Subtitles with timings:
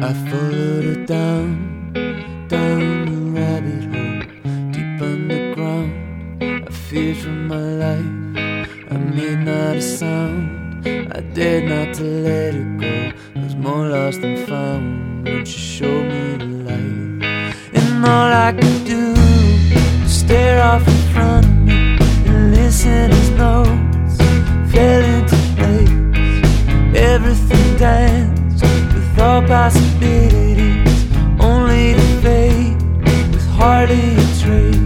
[0.00, 1.92] I followed down,
[2.46, 6.40] down the rabbit hole, deep underground.
[6.40, 8.06] I feared for my life.
[8.92, 10.86] I made not a sound.
[10.86, 13.12] I dared not to let it go.
[13.34, 15.24] I was more lost than found.
[15.24, 17.56] when you show me the light?
[17.74, 19.14] And all I could do
[20.02, 24.16] was stare off in front of me and listen as notes
[24.72, 26.96] fell into place.
[26.96, 28.17] Everything died
[29.98, 31.06] possibilities,
[31.40, 34.77] only to fade with hardly a trace.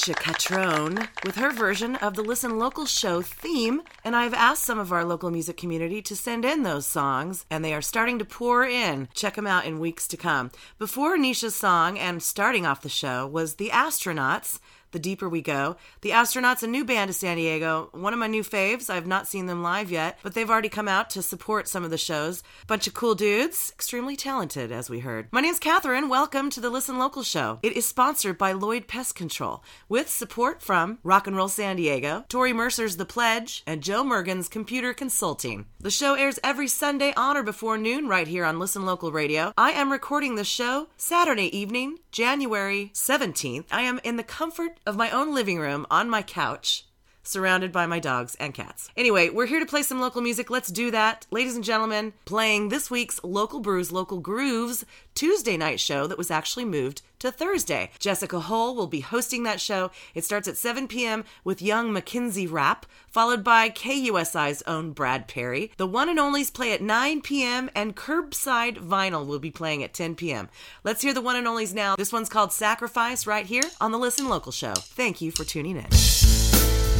[0.00, 3.82] Nisha Catrone with her version of the Listen Local show theme.
[4.02, 7.62] And I've asked some of our local music community to send in those songs, and
[7.62, 9.08] they are starting to pour in.
[9.12, 10.52] Check them out in weeks to come.
[10.78, 14.58] Before Nisha's song and starting off the show was The Astronauts
[14.92, 15.76] the deeper we go.
[16.00, 18.90] The Astronauts, a new band to San Diego, one of my new faves.
[18.90, 21.90] I've not seen them live yet, but they've already come out to support some of
[21.90, 22.42] the shows.
[22.66, 25.28] Bunch of cool dudes, extremely talented, as we heard.
[25.32, 26.08] My name's Catherine.
[26.08, 27.58] Welcome to the Listen Local Show.
[27.62, 32.24] It is sponsored by Lloyd Pest Control with support from Rock and Roll San Diego,
[32.28, 35.66] Tori Mercer's The Pledge, and Joe Mergen's Computer Consulting.
[35.80, 39.52] The show airs every Sunday on or before noon right here on Listen Local Radio.
[39.56, 43.66] I am recording the show Saturday evening, January 17th.
[43.70, 46.84] I am in the comfort of my own living room on my couch
[47.30, 48.90] surrounded by my dogs and cats.
[48.96, 50.50] Anyway, we're here to play some local music.
[50.50, 51.26] Let's do that.
[51.30, 54.84] Ladies and gentlemen, playing this week's Local Brews, Local Grooves
[55.14, 57.90] Tuesday night show that was actually moved to Thursday.
[57.98, 59.90] Jessica Hull will be hosting that show.
[60.14, 61.24] It starts at 7 p.m.
[61.44, 65.72] with young Mackenzie Rap, followed by KUSI's own Brad Perry.
[65.76, 69.92] The one and onlys play at 9 p.m., and Curbside Vinyl will be playing at
[69.92, 70.48] 10 p.m.
[70.82, 71.96] Let's hear the one and onlys now.
[71.96, 74.74] This one's called Sacrifice right here on the Listen Local Show.
[74.74, 76.99] Thank you for tuning in.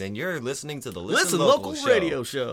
[0.00, 1.86] and you're listening to the Listen, Listen Local, Local show.
[1.88, 2.51] Radio Show.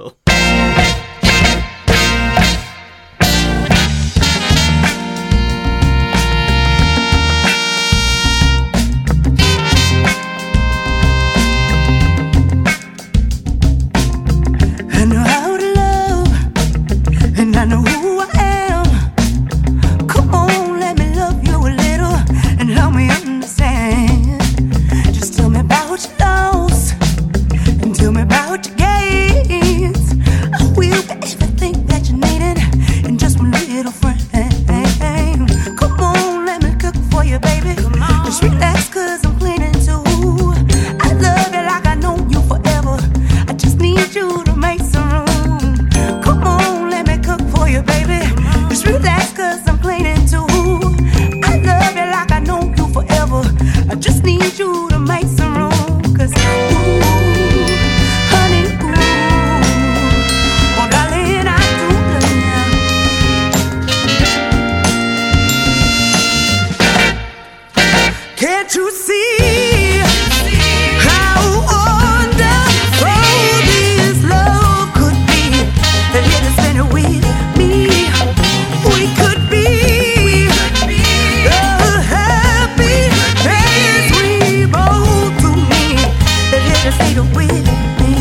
[87.20, 88.19] you're with me.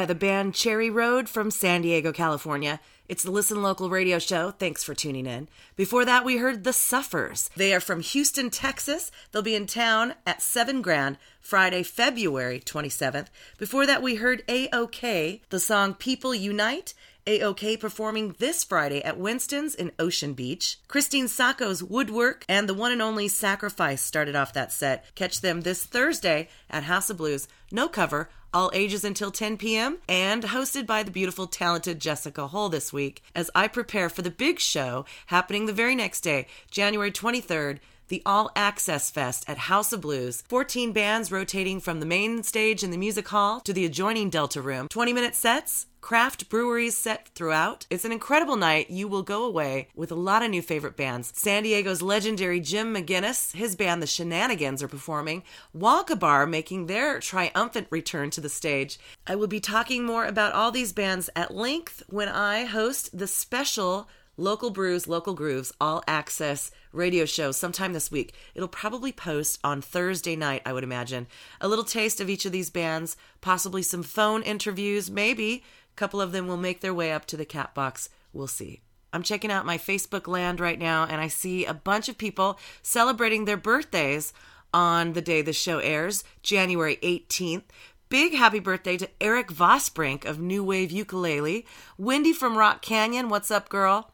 [0.00, 2.80] By the band Cherry Road from San Diego, California.
[3.06, 4.50] It's the Listen Local radio show.
[4.50, 5.46] Thanks for tuning in.
[5.76, 7.50] Before that, we heard The Suffers.
[7.54, 9.12] They are from Houston, Texas.
[9.30, 13.26] They'll be in town at 7 Grand Friday, February 27th.
[13.58, 16.94] Before that, we heard AOK, the song People Unite.
[17.26, 20.78] AOK performing this Friday at Winston's in Ocean Beach.
[20.88, 25.04] Christine Sacco's Woodwork and the one and only Sacrifice started off that set.
[25.14, 27.46] Catch them this Thursday at House of Blues.
[27.70, 32.68] No cover, all ages until 10 p.m., and hosted by the beautiful, talented Jessica Hull
[32.68, 37.10] this week as I prepare for the big show happening the very next day, January
[37.10, 37.78] 23rd
[38.10, 40.42] the All Access Fest at House of Blues.
[40.48, 44.60] 14 bands rotating from the main stage in the music hall to the adjoining Delta
[44.60, 44.88] Room.
[44.88, 47.86] 20 minute sets, craft breweries set throughout.
[47.90, 48.90] It's an incredible night.
[48.90, 51.32] You will go away with a lot of new favorite bands.
[51.34, 55.42] San Diego's legendary Jim McGinnis, his band The Shenanigans are performing.
[55.76, 58.98] Wonka Bar making their triumphant return to the stage.
[59.26, 63.26] I will be talking more about all these bands at length when I host the
[63.26, 64.08] special
[64.40, 68.32] Local Brews, Local Grooves, All Access radio show sometime this week.
[68.54, 71.26] It'll probably post on Thursday night, I would imagine.
[71.60, 75.62] A little taste of each of these bands, possibly some phone interviews, maybe.
[76.00, 78.08] Couple of them will make their way up to the cat box.
[78.32, 78.80] We'll see.
[79.12, 82.58] I'm checking out my Facebook land right now, and I see a bunch of people
[82.82, 84.32] celebrating their birthdays
[84.72, 87.64] on the day the show airs, January 18th.
[88.08, 91.66] Big happy birthday to Eric Vosbrink of New Wave Ukulele,
[91.98, 94.10] Wendy from Rock Canyon, what's up, girl?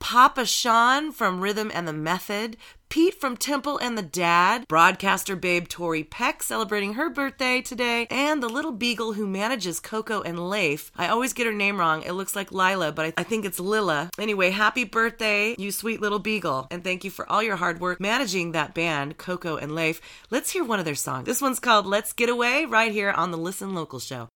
[0.00, 2.56] Papa Sean from Rhythm and the Method,
[2.88, 8.42] Pete from Temple and the Dad, broadcaster babe Tori Peck celebrating her birthday today, and
[8.42, 10.90] the little beagle who manages Coco and Leif.
[10.96, 12.02] I always get her name wrong.
[12.02, 14.10] It looks like Lila, but I think it's Lila.
[14.18, 18.00] Anyway, happy birthday, you sweet little beagle, and thank you for all your hard work
[18.00, 20.00] managing that band, Coco and Leif.
[20.30, 21.26] Let's hear one of their songs.
[21.26, 24.28] This one's called Let's Get Away right here on the Listen Local Show.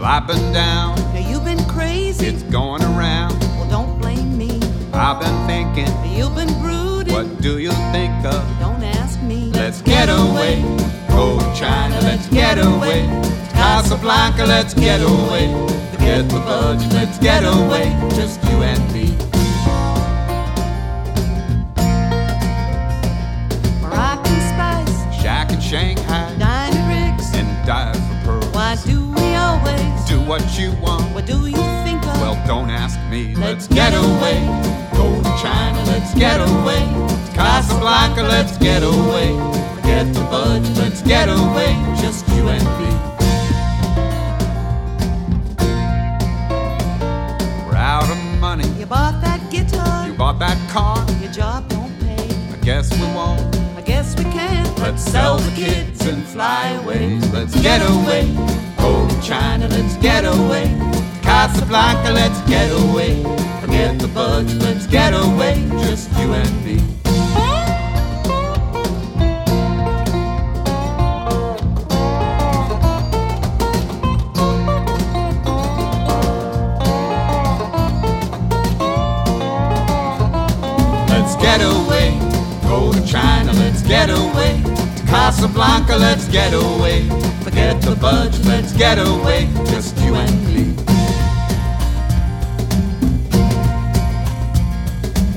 [0.00, 2.26] Well, I've been down, Now you've been crazy.
[2.26, 3.38] it's going around.
[3.58, 4.48] well, don't blame me.
[4.94, 7.12] I've been thinking, You've been brooding.
[7.12, 8.42] what do you think of?
[8.58, 9.50] Don't ask me.
[9.52, 10.62] Let's get away.
[11.08, 13.02] Go to China, let's get away.
[13.52, 15.48] Casablanca, let's get away.
[15.92, 17.94] Forget the budget, let's get away.
[18.16, 19.06] Just you and me.
[23.82, 25.22] Moroccan spice.
[25.22, 27.34] Shack in Shanghai Diamond rings.
[27.34, 28.54] and dive for pearls.
[28.54, 29.09] Why do
[29.62, 30.04] we always?
[30.08, 31.14] Do what you want.
[31.14, 32.20] What do you think of?
[32.20, 33.34] Well, don't ask me.
[33.34, 34.40] Let's Let's get get away.
[34.92, 36.82] Go to China, let's get away.
[37.26, 39.28] To Casablanca, let's get away.
[39.74, 41.72] Forget the budget, let's get away.
[42.00, 42.90] Just you and me.
[47.66, 48.68] We're out of money.
[48.78, 50.06] you bought that guitar.
[50.06, 50.98] You bought that car.
[51.20, 52.28] Your job don't pay.
[52.52, 53.56] I guess we won't.
[53.76, 54.64] I guess we can.
[54.76, 57.18] Let's sell the kids and fly away.
[57.32, 58.69] Let's get away.
[59.22, 60.64] China, let's get away.
[61.22, 63.22] Casablanca, let's get away.
[63.60, 65.66] Forget the budget, let's get away.
[65.82, 66.76] Just you and me.
[81.08, 82.18] Let's get away.
[82.62, 84.62] Go to China, let's get away.
[84.96, 87.29] To Casablanca, let's get away.
[87.60, 89.46] Forget the budget, let's get away.
[89.66, 90.74] Just you and me.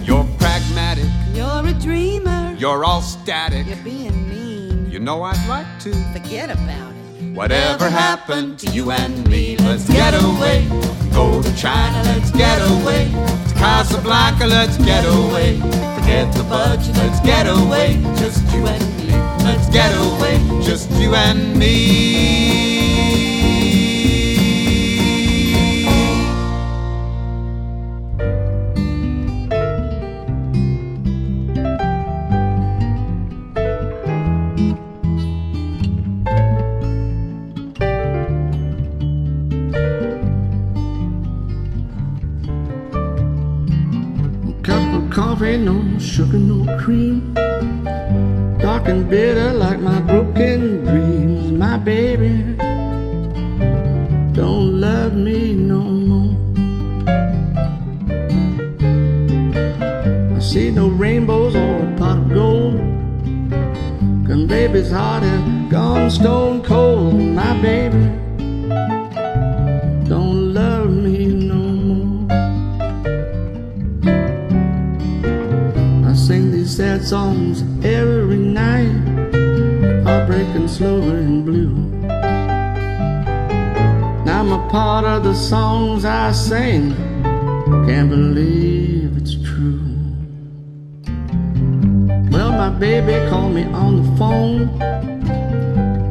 [0.05, 2.55] You're pragmatic, You're a dreamer.
[2.57, 3.67] you're all static.
[3.67, 4.89] You're being mean.
[4.89, 5.91] You know I'd like to.
[6.13, 7.35] Forget about it.
[7.35, 9.57] Whatever happened to you and me?
[9.57, 10.65] Let's get away.
[11.11, 13.11] Go to China, let's get away.
[13.49, 15.59] To Casablanca, let's get away.
[15.99, 17.99] Forget the budget, let's get away.
[18.15, 19.02] Just you and me.
[19.43, 20.39] Let's get away.
[20.63, 22.63] Just you and me.
[44.63, 47.32] Cup of coffee, no sugar, no cream.
[48.85, 49.53] And bitter
[86.43, 86.93] sing.
[87.87, 89.79] Can't believe it's true.
[92.31, 94.57] Well, my baby called me on the phone,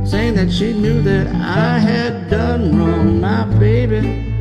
[0.07, 3.21] saying that she knew that I had done wrong.
[3.21, 4.32] My baby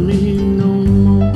[0.00, 1.32] me no more.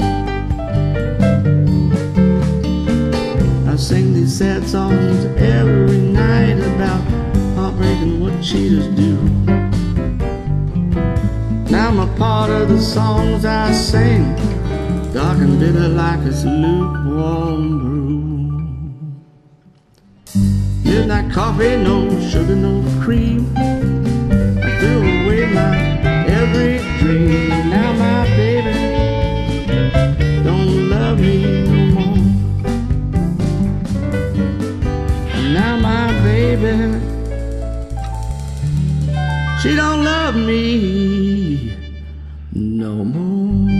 [3.71, 7.03] I sing these sad songs every night about
[7.57, 9.17] heartbreak and what cheaters do.
[11.71, 14.35] Now I'm a part of the songs I sing
[15.13, 18.05] dark and bitter like it's lukewarm brew.
[20.85, 23.53] Midnight coffee, no sugar, no cream.
[23.57, 25.77] I threw away my
[26.29, 27.64] every dream.
[39.65, 41.75] She don't love me
[42.53, 43.71] no more.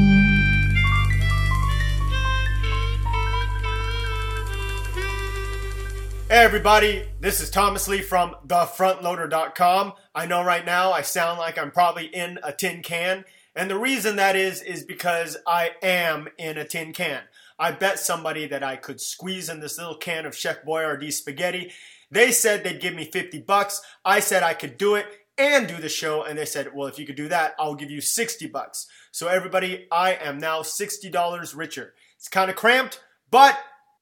[6.31, 9.93] Hey everybody, this is Thomas Lee from thefrontloader.com.
[10.15, 13.79] I know right now I sound like I'm probably in a tin can, and the
[13.79, 17.21] reason that is is because I am in a tin can.
[17.59, 21.73] I bet somebody that I could squeeze in this little can of Chef Boyardee spaghetti.
[22.11, 23.83] They said they'd give me 50 bucks.
[24.03, 26.99] I said I could do it and do the show, and they said, "Well, if
[26.99, 31.55] you could do that, I'll give you 60 bucks." So everybody, I am now $60
[31.55, 31.95] richer.
[32.17, 33.59] It's kind of cramped, but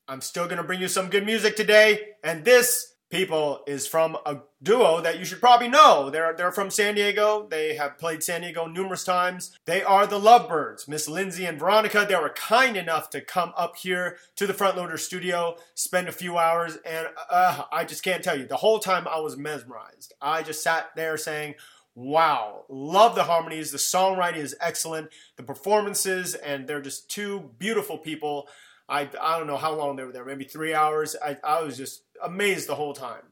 [0.09, 2.15] I'm still going to bring you some good music today.
[2.23, 6.11] And this, people, is from a duo that you should probably know.
[6.11, 7.47] They're, they're from San Diego.
[7.49, 9.57] They have played San Diego numerous times.
[9.67, 10.89] They are the Lovebirds.
[10.89, 14.79] Miss Lindsay and Veronica, they were kind enough to come up here to the Front
[14.79, 18.47] Loader studio, spend a few hours, and uh, I just can't tell you.
[18.47, 20.15] The whole time I was mesmerized.
[20.21, 21.55] I just sat there saying,
[21.95, 23.71] Wow, love the harmonies.
[23.71, 25.11] The songwriting is excellent.
[25.37, 28.49] The performances, and they're just two beautiful people.
[28.89, 31.17] I, I don't know how long they were there, maybe three hours.
[31.23, 33.23] I, I was just amazed the whole time.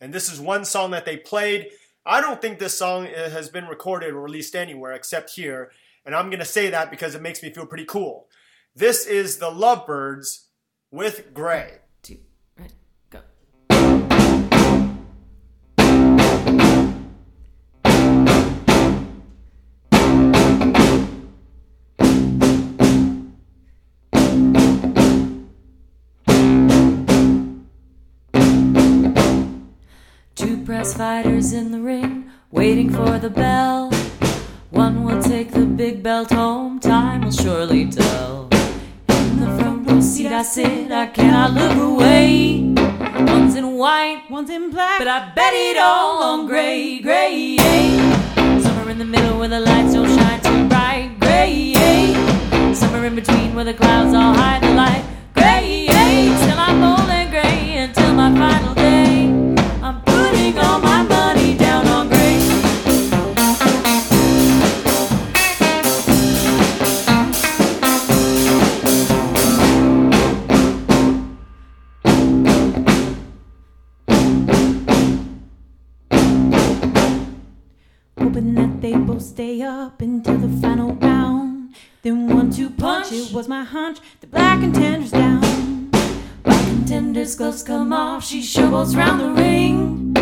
[0.00, 1.70] And this is one song that they played.
[2.06, 5.72] I don't think this song uh, has been recorded or released anywhere except here.
[6.04, 8.28] And I'm going to say that because it makes me feel pretty cool.
[8.74, 10.46] This is the Lovebirds
[10.90, 11.78] with Gray.
[30.68, 33.90] Prize fighters in the ring, waiting for the bell.
[34.68, 38.50] One will take the big belt home, time will surely tell.
[39.08, 42.74] In the front row seat I sit, I cannot look away.
[43.32, 47.56] One's in white, one's in black, but I bet it all on gray, gray.
[48.60, 51.72] Somewhere in the middle where the lights don't shine too bright, gray.
[52.74, 55.02] Somewhere in between where the clouds all hide the light,
[55.32, 55.86] gray.
[55.88, 58.67] Till I'm old and gray until my final
[79.38, 81.72] stay up until the final round.
[82.02, 83.98] Then one two punch, it was my hunch.
[84.20, 85.90] The black contenders down.
[86.42, 88.24] Black contenders gloves come off.
[88.24, 90.12] She shovels round the ring.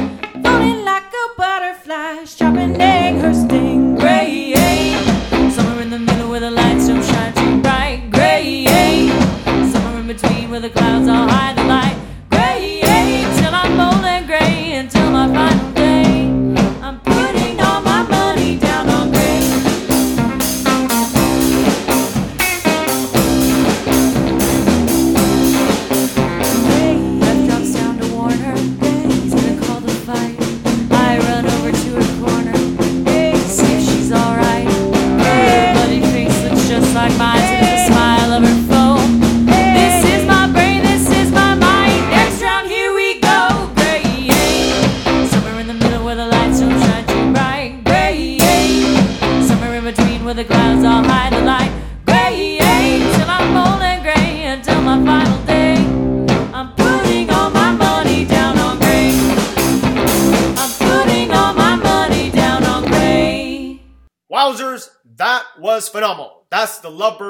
[0.42, 3.94] Falling like a butterfly, sharpening her sting.
[3.94, 4.52] Gray,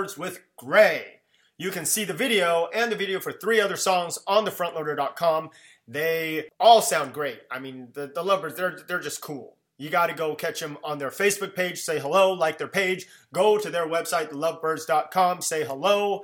[0.06, 1.20] the Lovebirds with Gray.
[1.58, 5.50] You can see the video and the video for three other songs on thefrontloader.com.
[5.88, 7.40] They all sound great.
[7.50, 9.56] I mean, the, the Lovebirds, they're, they're just cool.
[9.78, 13.06] You got to go catch them on their Facebook page, say hello, like their page,
[13.32, 16.22] go to their website, thelovebirds.com, say hello,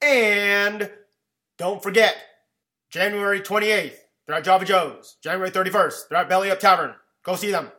[0.00, 0.90] and
[1.58, 2.16] don't forget,
[2.88, 5.18] January 28th, they're at Java Joe's.
[5.22, 6.94] January 31st, they're at Belly Up Tavern.
[7.22, 7.70] Go see them.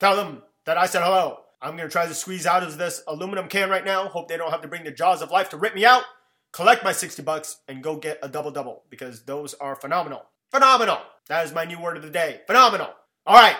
[0.00, 1.38] Tell them that I said hello.
[1.60, 4.08] I'm going to try to squeeze out of this aluminum can right now.
[4.08, 6.04] Hope they don't have to bring the jaws of life to rip me out.
[6.52, 10.24] Collect my 60 bucks and go get a double double because those are phenomenal.
[10.50, 10.98] Phenomenal.
[11.28, 12.40] That is my new word of the day.
[12.46, 12.90] Phenomenal.
[13.26, 13.56] All right.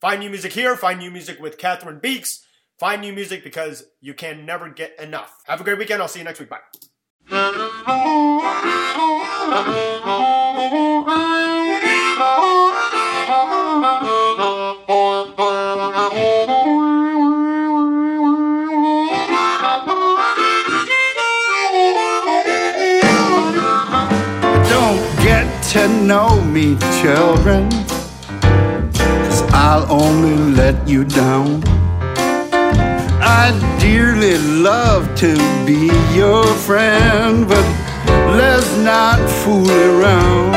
[0.00, 0.76] Find new music here.
[0.76, 2.44] Find new music with Catherine Beeks.
[2.78, 5.42] Find new music because you can never get enough.
[5.44, 6.02] Have a great weekend.
[6.02, 6.50] I'll see you next week.
[6.50, 6.60] Bye.
[25.74, 27.68] to know me, children.
[28.92, 31.64] Cause I'll only let you down.
[33.20, 33.50] I
[33.80, 35.34] dearly love to
[35.66, 37.66] be your friend, but
[38.36, 40.54] let's not fool around.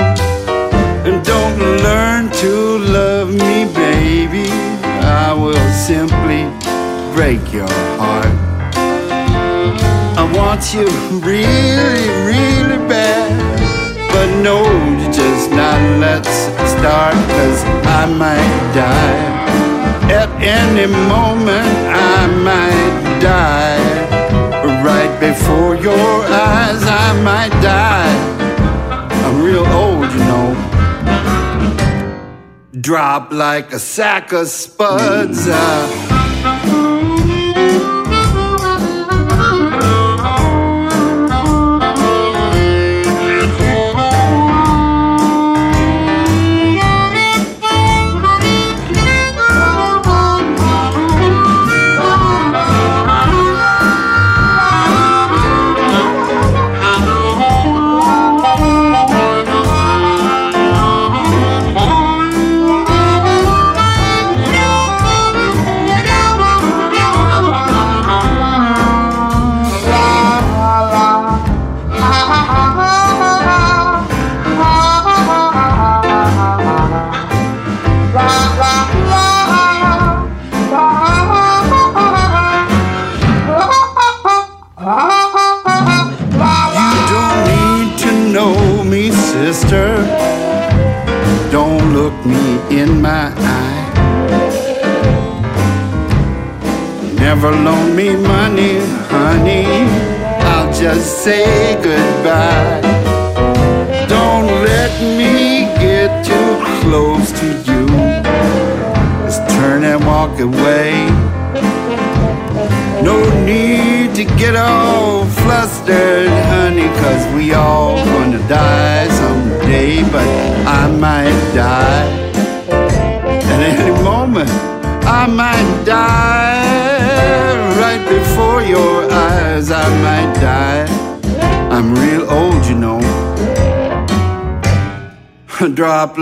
[1.08, 4.52] And don't learn to love me, baby.
[4.84, 6.44] I will simply
[7.16, 8.38] break your heart.
[10.16, 10.86] I want you
[11.22, 12.77] really, really.
[14.18, 14.64] But no,
[15.12, 16.36] just not let's
[16.74, 17.64] start, cause
[18.02, 19.22] I might die.
[20.12, 21.70] At any moment,
[22.18, 23.78] I might die.
[24.84, 28.18] Right before your eyes, I might die.
[29.24, 30.50] I'm real old, you know.
[32.82, 35.48] Drop like a sack of spuds.
[35.48, 36.17] Uh,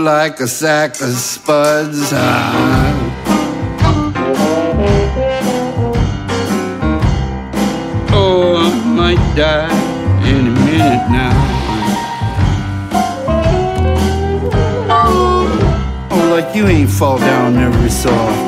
[0.06, 2.12] like a sack of spuds.
[2.12, 2.94] Ah.
[8.12, 9.68] Oh, I might die
[10.22, 11.34] any minute now.
[16.12, 18.45] Oh, like you ain't fall down every so often.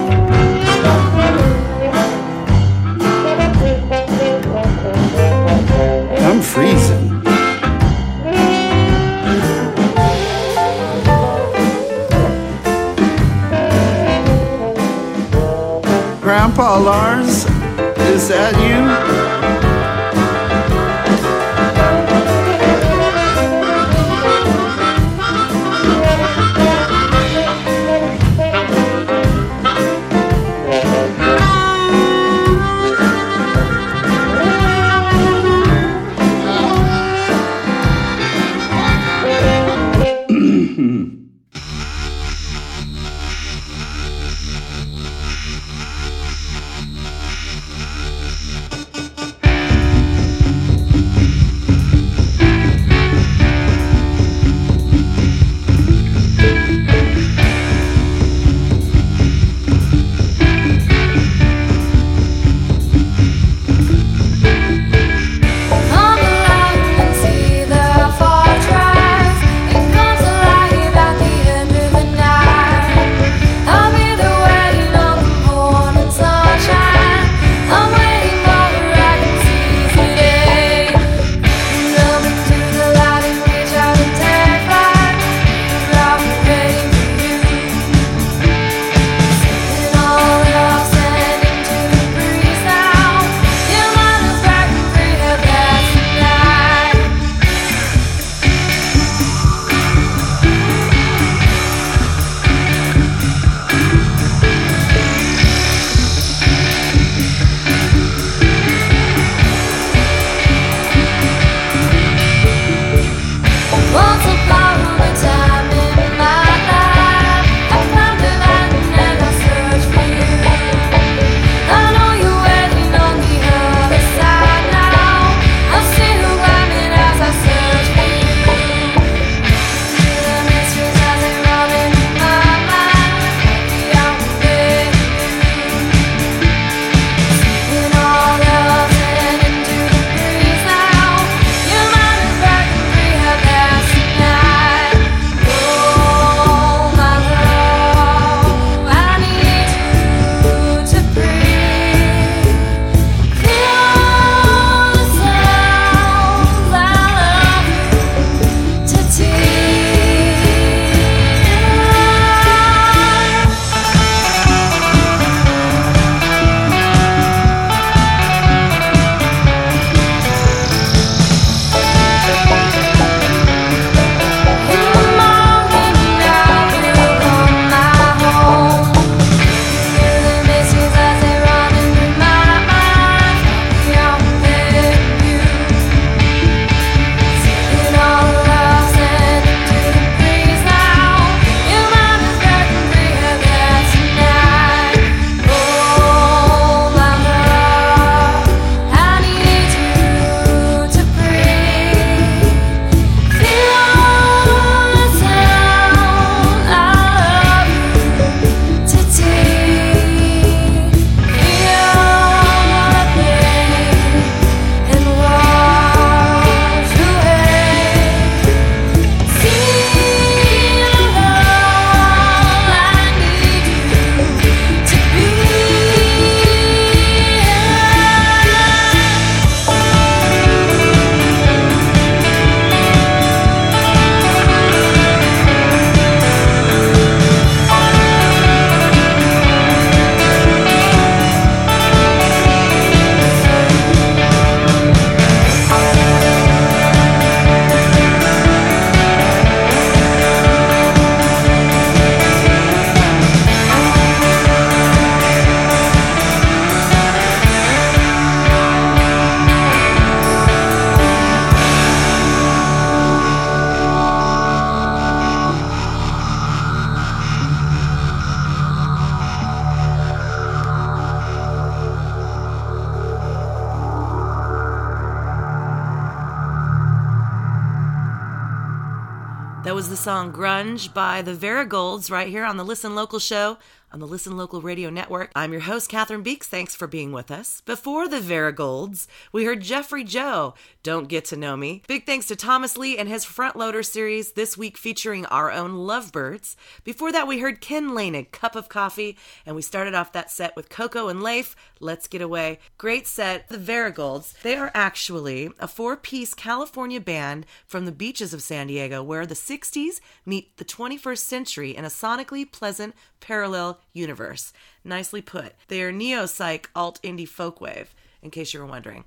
[280.99, 283.59] By the Verigolds right here on the Listen Local show
[283.91, 285.31] on the Listen Local Radio Network.
[285.35, 286.47] I'm your host, Catherine Beeks.
[286.47, 287.63] Thanks for being with us.
[287.63, 291.83] Before the Verigolds, we heard Jeffrey Joe, Don't Get to Know Me.
[291.89, 295.73] Big thanks to Thomas Lee and his Front Loader series this week featuring our own
[295.73, 296.55] Lovebirds.
[296.85, 299.17] Before that, we heard Ken Lehnig, Cup of Coffee,
[299.47, 302.59] and we started off that set with Coco and Lafe, Let's Get Away.
[302.77, 303.49] Great set.
[303.49, 308.67] The Verigolds, they are actually a four piece California band from the beaches of San
[308.67, 314.53] Diego where the 60s meet the 21st century in a sonically pleasant parallel universe.
[314.85, 315.55] Nicely put.
[315.69, 319.05] They are neo psych alt indie folk wave, in case you were wondering.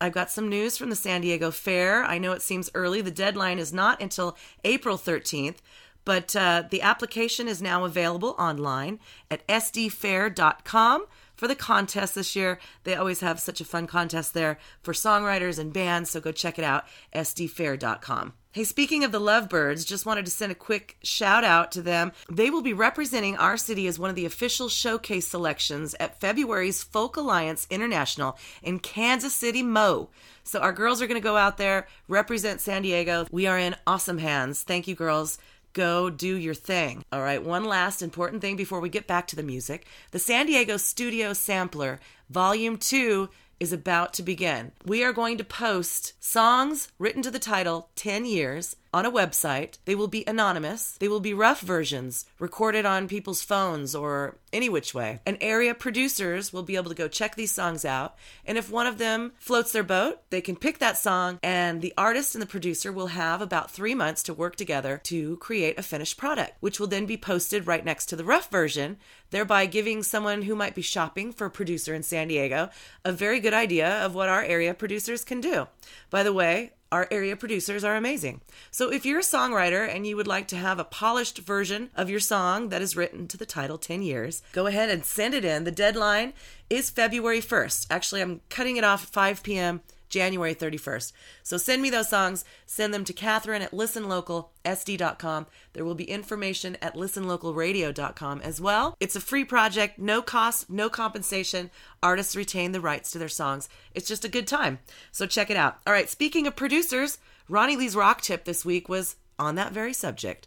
[0.00, 2.04] I've got some news from the San Diego Fair.
[2.04, 3.00] I know it seems early.
[3.00, 5.58] The deadline is not until April 13th,
[6.04, 8.98] but uh, the application is now available online
[9.30, 11.06] at sdfair.com
[11.36, 12.58] for the contest this year.
[12.84, 16.58] They always have such a fun contest there for songwriters and bands, so go check
[16.58, 18.34] it out, sdfair.com.
[18.54, 22.12] Hey, speaking of the Lovebirds, just wanted to send a quick shout out to them.
[22.30, 26.80] They will be representing our city as one of the official showcase selections at February's
[26.80, 30.08] Folk Alliance International in Kansas City, Mo.
[30.44, 33.26] So our girls are going to go out there, represent San Diego.
[33.32, 34.62] We are in awesome hands.
[34.62, 35.36] Thank you, girls.
[35.74, 37.04] Go do your thing.
[37.10, 39.86] All right, one last important thing before we get back to the music.
[40.12, 41.98] The San Diego Studio Sampler,
[42.30, 44.70] Volume 2 is about to begin.
[44.86, 49.78] We are going to post songs written to the title 10 Years on a website.
[49.86, 50.92] They will be anonymous.
[51.00, 55.18] They will be rough versions recorded on people's phones or any which way.
[55.26, 58.14] And area producers will be able to go check these songs out.
[58.46, 61.92] And if one of them floats their boat, they can pick that song, and the
[61.98, 65.82] artist and the producer will have about three months to work together to create a
[65.82, 68.96] finished product, which will then be posted right next to the rough version,
[69.30, 72.70] thereby giving someone who might be shopping for a producer in San Diego
[73.04, 75.66] a very good idea of what our area producers can do.
[76.10, 78.40] By the way, our area producers are amazing.
[78.70, 82.08] So if you're a songwriter and you would like to have a polished version of
[82.08, 85.44] your song that is written to the title 10 years, go ahead and send it
[85.44, 85.64] in.
[85.64, 86.34] The deadline
[86.70, 87.88] is February 1st.
[87.90, 89.80] Actually, I'm cutting it off at 5 p.m.
[90.14, 91.12] January 31st.
[91.42, 92.44] So send me those songs.
[92.66, 95.46] Send them to Catherine at listenlocalsd.com.
[95.72, 98.96] There will be information at listenlocalradio.com as well.
[99.00, 101.70] It's a free project, no cost, no compensation.
[102.00, 103.68] Artists retain the rights to their songs.
[103.92, 104.78] It's just a good time.
[105.10, 105.78] So check it out.
[105.84, 109.92] All right, speaking of producers, Ronnie Lee's rock tip this week was on that very
[109.92, 110.46] subject.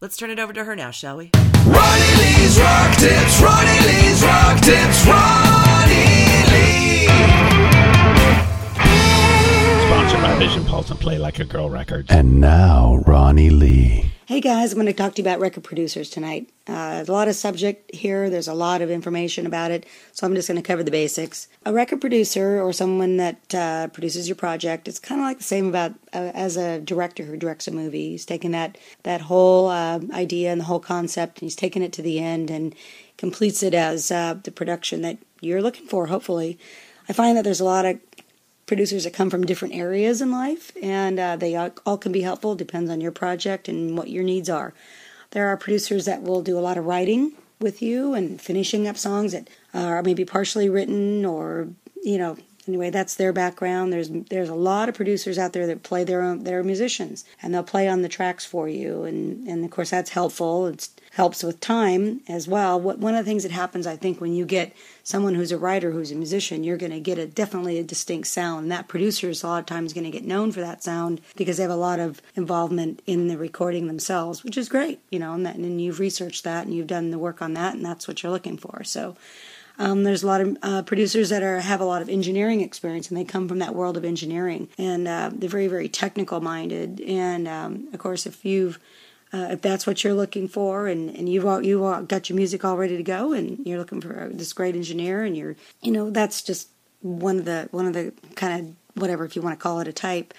[0.00, 1.32] Let's turn it over to her now, shall we?
[1.66, 7.47] Ronnie Lee's rock tips, Ronnie Lee's rock tips, Ronnie Lee.
[10.08, 12.10] Sponsored by Vision Pulse and Play Like a Girl Records.
[12.10, 14.10] And now, Ronnie Lee.
[14.24, 16.48] Hey guys, I'm going to talk to you about record producers tonight.
[16.66, 18.30] Uh, there's a lot of subject here.
[18.30, 21.48] There's a lot of information about it, so I'm just going to cover the basics.
[21.66, 25.44] A record producer or someone that uh, produces your project, it's kind of like the
[25.44, 28.12] same about uh, as a director who directs a movie.
[28.12, 31.92] He's taking that that whole uh, idea and the whole concept, and he's taking it
[31.92, 32.74] to the end and
[33.18, 36.06] completes it as uh, the production that you're looking for.
[36.06, 36.58] Hopefully,
[37.10, 37.98] I find that there's a lot of
[38.68, 42.20] producers that come from different areas in life, and uh, they all, all can be
[42.20, 42.54] helpful.
[42.54, 44.72] Depends on your project and what your needs are.
[45.32, 48.96] There are producers that will do a lot of writing with you and finishing up
[48.96, 51.68] songs that are maybe partially written or
[52.04, 52.36] you know
[52.68, 53.92] anyway that's their background.
[53.92, 57.52] There's there's a lot of producers out there that play their own they're musicians and
[57.52, 59.04] they'll play on the tracks for you.
[59.04, 60.66] And and of course that's helpful.
[60.66, 62.80] It helps with time as well.
[62.80, 65.58] What one of the things that happens i think when you get someone who's a
[65.58, 68.64] writer who's a musician you're going to get a definitely a distinct sound.
[68.64, 71.20] And that producer is a lot of times going to get known for that sound
[71.36, 75.18] because they have a lot of involvement in the recording themselves which is great you
[75.18, 77.84] know and, that, and you've researched that and you've done the work on that and
[77.84, 78.84] that's what you're looking for.
[78.84, 79.16] So
[79.78, 83.08] um, there's a lot of uh, producers that are have a lot of engineering experience,
[83.08, 87.00] and they come from that world of engineering, and uh, they're very, very technical minded.
[87.00, 88.78] And um, of course, if you've
[89.32, 92.36] uh, if that's what you're looking for, and, and you've all, you all got your
[92.36, 95.92] music all ready to go, and you're looking for this great engineer, and you're you
[95.92, 96.68] know that's just
[97.00, 99.88] one of the one of the kind of whatever if you want to call it
[99.88, 100.34] a type.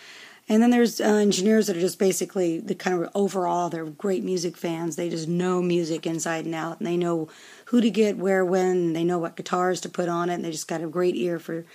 [0.52, 4.24] And then there's uh, engineers that are just basically the kind of overall they're great
[4.24, 4.96] music fans.
[4.96, 7.30] They just know music inside and out, and they know
[7.66, 8.94] who to get where when.
[8.94, 11.38] They know what guitars to put on it, and they just got a great ear
[11.38, 11.66] for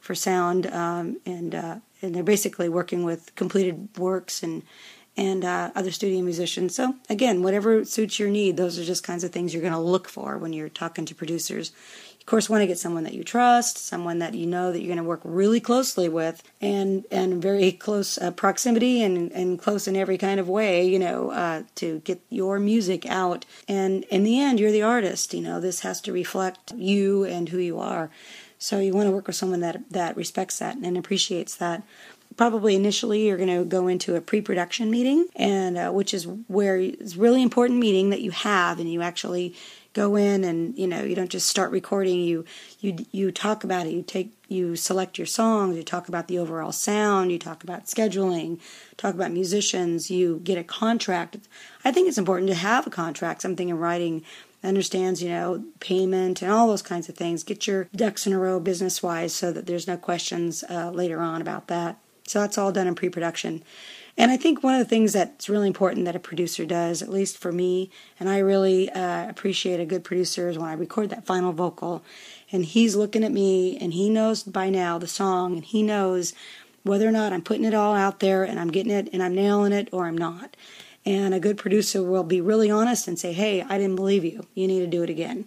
[0.00, 0.66] for sound.
[0.66, 4.64] Um, and uh, and they're basically working with completed works and
[5.16, 6.74] and uh, other studio musicians.
[6.74, 9.78] So again, whatever suits your need, those are just kinds of things you're going to
[9.78, 11.70] look for when you're talking to producers.
[12.24, 14.88] Of course, want to get someone that you trust, someone that you know that you're
[14.94, 19.86] going to work really closely with, and and very close uh, proximity and and close
[19.86, 23.44] in every kind of way, you know, uh, to get your music out.
[23.68, 25.34] And in the end, you're the artist.
[25.34, 28.08] You know, this has to reflect you and who you are.
[28.58, 31.82] So you want to work with someone that that respects that and appreciates that.
[32.36, 36.76] probably initially you're going to go into a pre-production meeting, and uh, which is where
[36.76, 39.54] it's really important meeting that you have, and you actually
[39.94, 42.44] go in and you know you don't just start recording you
[42.80, 43.92] you you talk about it.
[43.92, 47.86] You take you select your songs you talk about the overall sound you talk about
[47.86, 48.60] scheduling
[48.98, 51.38] talk about musicians you get a contract.
[51.84, 54.22] I think it's important to have a contract something in writing
[54.62, 57.44] understands you know payment and all those kinds of things.
[57.44, 61.20] Get your ducks in a row business wise so that there's no questions uh, later
[61.20, 61.98] on about that.
[62.26, 63.62] So that's all done in pre-production
[64.16, 67.08] and I think one of the things that's really important that a producer does, at
[67.08, 67.90] least for me,
[68.20, 72.04] and I really uh, appreciate a good producer, is when I record that final vocal
[72.52, 76.32] and he's looking at me and he knows by now the song and he knows
[76.84, 79.34] whether or not I'm putting it all out there and I'm getting it and I'm
[79.34, 80.56] nailing it or I'm not.
[81.04, 84.46] And a good producer will be really honest and say, hey, I didn't believe you.
[84.54, 85.46] You need to do it again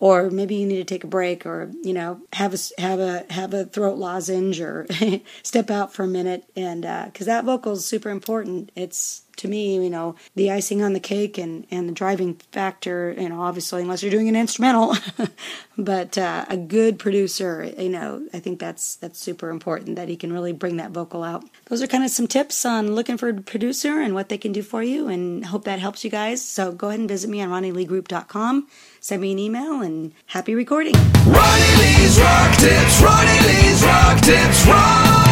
[0.00, 3.24] or maybe you need to take a break or you know have a have a
[3.30, 4.86] have a throat lozenge or
[5.42, 6.44] step out for a minute.
[6.56, 8.70] And because uh, that vocal is super important.
[8.74, 13.14] It's to me, you know, the icing on the cake and, and the driving factor,
[13.18, 14.96] you know, obviously, unless you're doing an instrumental,
[15.78, 20.16] but uh, a good producer, you know, I think that's that's super important that he
[20.16, 21.44] can really bring that vocal out.
[21.66, 24.52] Those are kind of some tips on looking for a producer and what they can
[24.52, 26.44] do for you, and hope that helps you guys.
[26.44, 28.68] So go ahead and visit me on RonnieLeeGroup.com,
[29.00, 30.94] send me an email, and happy recording.
[30.94, 35.27] Ronnie Lee's Rock Tips, Ronnie Lee's Rock Tips, Ronnie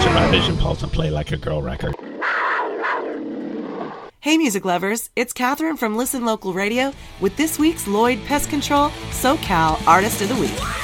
[0.00, 1.94] Sponsored by Vision Pulse and Play Like a Girl record.
[4.20, 8.88] Hey, music lovers, it's Catherine from Listen Local Radio with this week's Lloyd Pest Control
[9.10, 10.79] SoCal Artist of the Week.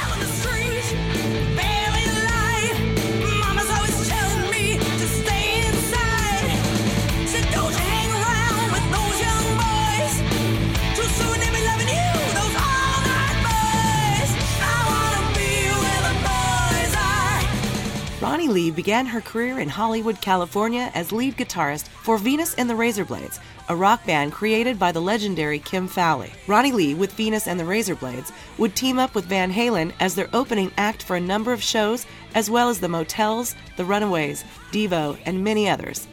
[18.47, 23.39] Lee began her career in Hollywood, California as lead guitarist for Venus and the Razorblades,
[23.69, 26.31] a rock band created by the legendary Kim Fowley.
[26.47, 30.29] Ronnie Lee, with Venus and the Razorblades, would team up with Van Halen as their
[30.33, 35.17] opening act for a number of shows, as well as the Motels, the Runaways, Devo,
[35.25, 36.07] and many others.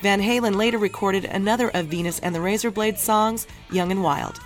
[0.00, 4.38] Van Halen later recorded another of Venus and the Razorblades songs, Young and Wild.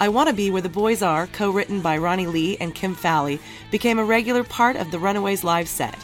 [0.00, 2.94] I Want to Be Where the Boys Are, co written by Ronnie Lee and Kim
[2.94, 3.40] Fowley,
[3.72, 5.98] became a regular part of the Runaways live set.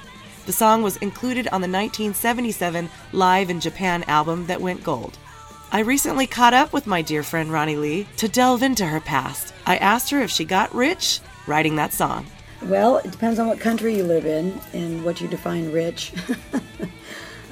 [0.47, 5.17] The song was included on the 1977 Live in Japan album that went gold.
[5.73, 9.55] I recently caught up with my dear friend Ronnie Lee to delve into her past.
[9.65, 12.27] I asked her if she got rich writing that song.
[12.65, 16.13] Well, it depends on what country you live in and what you define rich.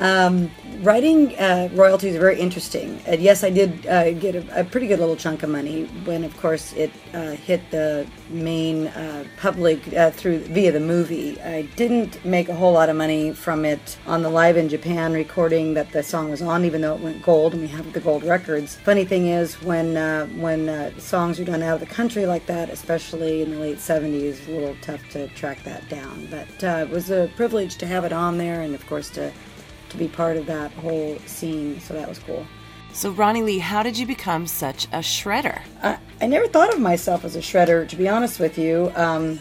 [0.03, 0.51] um,
[0.81, 3.01] writing uh, royalties are very interesting.
[3.07, 6.25] And yes, I did uh, get a, a, pretty good little chunk of money when,
[6.25, 11.41] of course, it uh, hit the main uh, public uh, through via the movie.
[11.41, 15.13] I didn't make a whole lot of money from it on the live in Japan
[15.13, 18.01] recording that the song was on, even though it went gold, and we have the
[18.01, 18.75] gold records.
[18.75, 22.71] Funny thing is, when uh, when songs are done out of the country like that,
[22.71, 26.27] especially in the late '70s, it's a little tough to track that down.
[26.29, 29.33] But it was a privilege to have it on there, and of course to
[29.93, 31.81] to be part of that whole scene.
[31.81, 32.45] So that was cool.
[32.95, 35.63] So, Ronnie Lee, how did you become such a shredder?
[35.83, 38.93] I, I never thought of myself as a shredder, to be honest with you.
[38.95, 39.41] Um,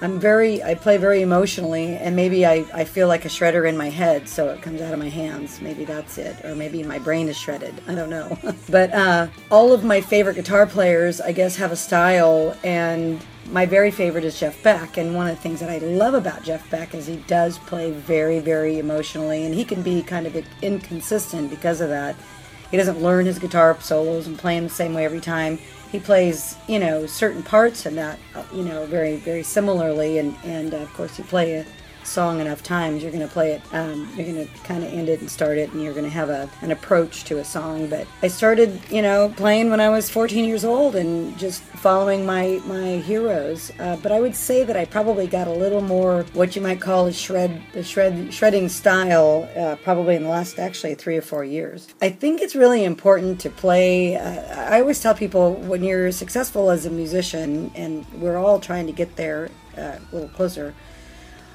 [0.00, 3.76] I'm very, I play very emotionally, and maybe I, I feel like a shredder in
[3.76, 5.60] my head, so it comes out of my hands.
[5.60, 6.42] Maybe that's it.
[6.44, 7.74] Or maybe my brain is shredded.
[7.86, 8.36] I don't know.
[8.68, 13.66] but uh, all of my favorite guitar players, I guess, have a style, and my
[13.66, 16.68] very favorite is Jeff Beck, and one of the things that I love about Jeff
[16.70, 21.50] Beck is he does play very, very emotionally, and he can be kind of inconsistent
[21.50, 22.14] because of that.
[22.70, 25.58] He doesn't learn his guitar solos and play them the same way every time.
[25.90, 30.36] He plays, you know, certain parts and that, uh, you know, very, very similarly, and
[30.44, 31.66] and uh, of course he play a
[32.04, 33.62] song enough times, you're going to play it.
[33.72, 36.10] Um, you're going to kind of end it and start it, and you're going to
[36.10, 37.88] have a, an approach to a song.
[37.88, 42.26] But I started, you know, playing when I was 14 years old and just following
[42.26, 43.72] my my heroes.
[43.78, 46.80] Uh, but I would say that I probably got a little more what you might
[46.80, 51.22] call a shred the shred shredding style uh, probably in the last actually three or
[51.22, 51.88] four years.
[52.02, 54.16] I think it's really important to play.
[54.16, 58.86] Uh, I always tell people when you're successful as a musician, and we're all trying
[58.86, 60.74] to get there uh, a little closer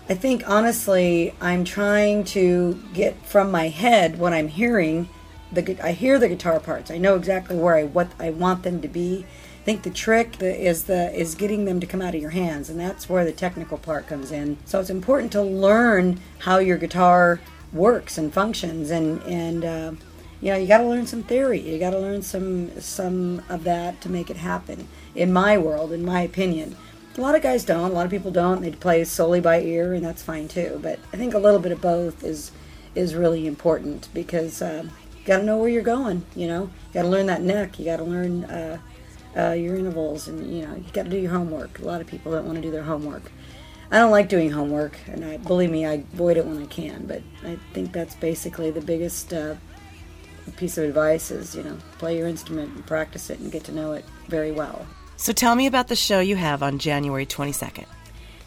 [0.08, 5.10] I think honestly, I'm trying to get from my head what I'm hearing.
[5.52, 6.92] The I hear the guitar parts.
[6.92, 9.26] I know exactly where I what I want them to be.
[9.62, 12.70] I think the trick is the is getting them to come out of your hands,
[12.70, 14.58] and that's where the technical part comes in.
[14.66, 17.40] So it's important to learn how your guitar
[17.74, 19.92] works and functions, and and uh,
[20.40, 21.62] you know you got to learn some theory.
[21.62, 24.88] You got to learn some some of that to make it happen.
[25.16, 26.76] In my world, in my opinion
[27.18, 27.92] A lot of guys don't.
[27.92, 28.62] A lot of people don't.
[28.62, 30.80] They play solely by ear, and that's fine too.
[30.84, 32.52] But I think a little bit of both is
[32.94, 36.26] is really important because uh, you got to know where you're going.
[36.36, 37.80] You know, you got to learn that neck.
[37.80, 38.80] You got to learn uh,
[39.38, 41.80] uh, your intervals, and you know, you got to do your homework.
[41.80, 43.32] A lot of people don't want to do their homework.
[43.92, 47.06] I don't like doing homework, and I believe me, I avoid it when I can.
[47.06, 49.56] But I think that's basically the biggest uh,
[50.58, 53.72] piece of advice: is you know, play your instrument and practice it and get to
[53.72, 54.86] know it very well.
[55.18, 57.86] So tell me about the show you have on January 22nd.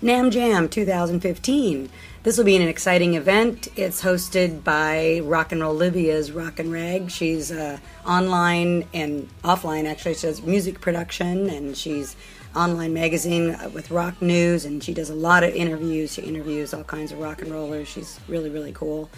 [0.02, 1.88] NAMM Jam 2015.
[2.22, 3.68] This will be an exciting event.
[3.74, 7.10] It's hosted by Rock and Roll Livia's Rock and Rag.
[7.10, 10.14] She's uh, online and offline, actually.
[10.14, 12.16] She does music production and she's
[12.54, 16.12] online magazine uh, with rock news and she does a lot of interviews.
[16.12, 17.88] She interviews all kinds of rock and rollers.
[17.88, 19.08] She's really, really cool.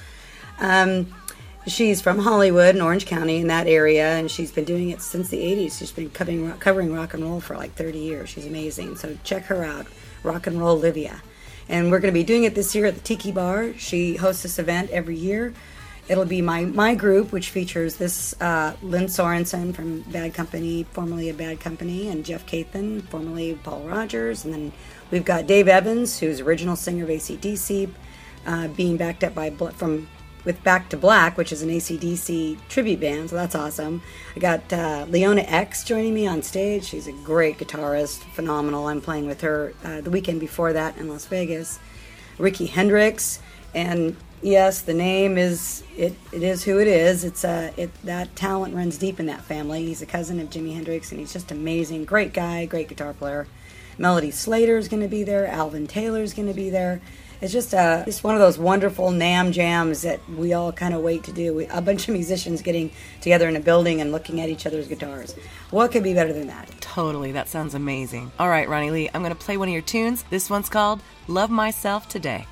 [0.60, 1.12] Um,
[1.66, 5.28] she's from Hollywood and Orange County in that area, and she's been doing it since
[5.28, 5.78] the 80s.
[5.78, 8.28] She's been covering, covering rock and roll for like 30 years.
[8.28, 8.96] She's amazing.
[8.96, 9.86] So check her out,
[10.22, 11.22] Rock and Roll Livia.
[11.68, 13.74] And we're going to be doing it this year at the Tiki Bar.
[13.74, 15.54] She hosts this event every year.
[16.08, 21.28] It'll be my, my group, which features this uh, Lynn Sorensen from Bad Company, formerly
[21.28, 24.44] of Bad Company, and Jeff Cathan, formerly Paul Rodgers.
[24.44, 24.72] And then
[25.12, 27.92] we've got Dave Evans, who's original singer of ACDC,
[28.44, 30.08] uh, being backed up by from
[30.44, 34.02] with Back to Black, which is an ACDC tribute band, so that's awesome.
[34.34, 36.84] I got uh, Leona X joining me on stage.
[36.84, 38.86] She's a great guitarist, phenomenal.
[38.86, 41.78] I'm playing with her uh, the weekend before that in Las Vegas.
[42.38, 43.40] Ricky Hendricks,
[43.74, 46.14] and yes, the name is it.
[46.32, 47.22] It is who it is.
[47.22, 49.84] It's uh, it that talent runs deep in that family.
[49.84, 52.06] He's a cousin of Jimi Hendrix, and he's just amazing.
[52.06, 53.46] Great guy, great guitar player.
[53.98, 55.46] Melody Slater is going to be there.
[55.46, 57.02] Alvin Taylor is going to be there
[57.40, 61.00] it's just uh, just one of those wonderful NAMM jams that we all kind of
[61.00, 61.54] wait to do.
[61.54, 64.88] We, a bunch of musicians getting together in a building and looking at each other's
[64.88, 65.34] guitars.
[65.70, 66.68] What could be better than that?
[66.80, 68.30] Totally, that sounds amazing.
[68.38, 70.24] All right, Ronnie Lee, I'm going to play one of your tunes.
[70.30, 72.46] This one's called Love Myself Today.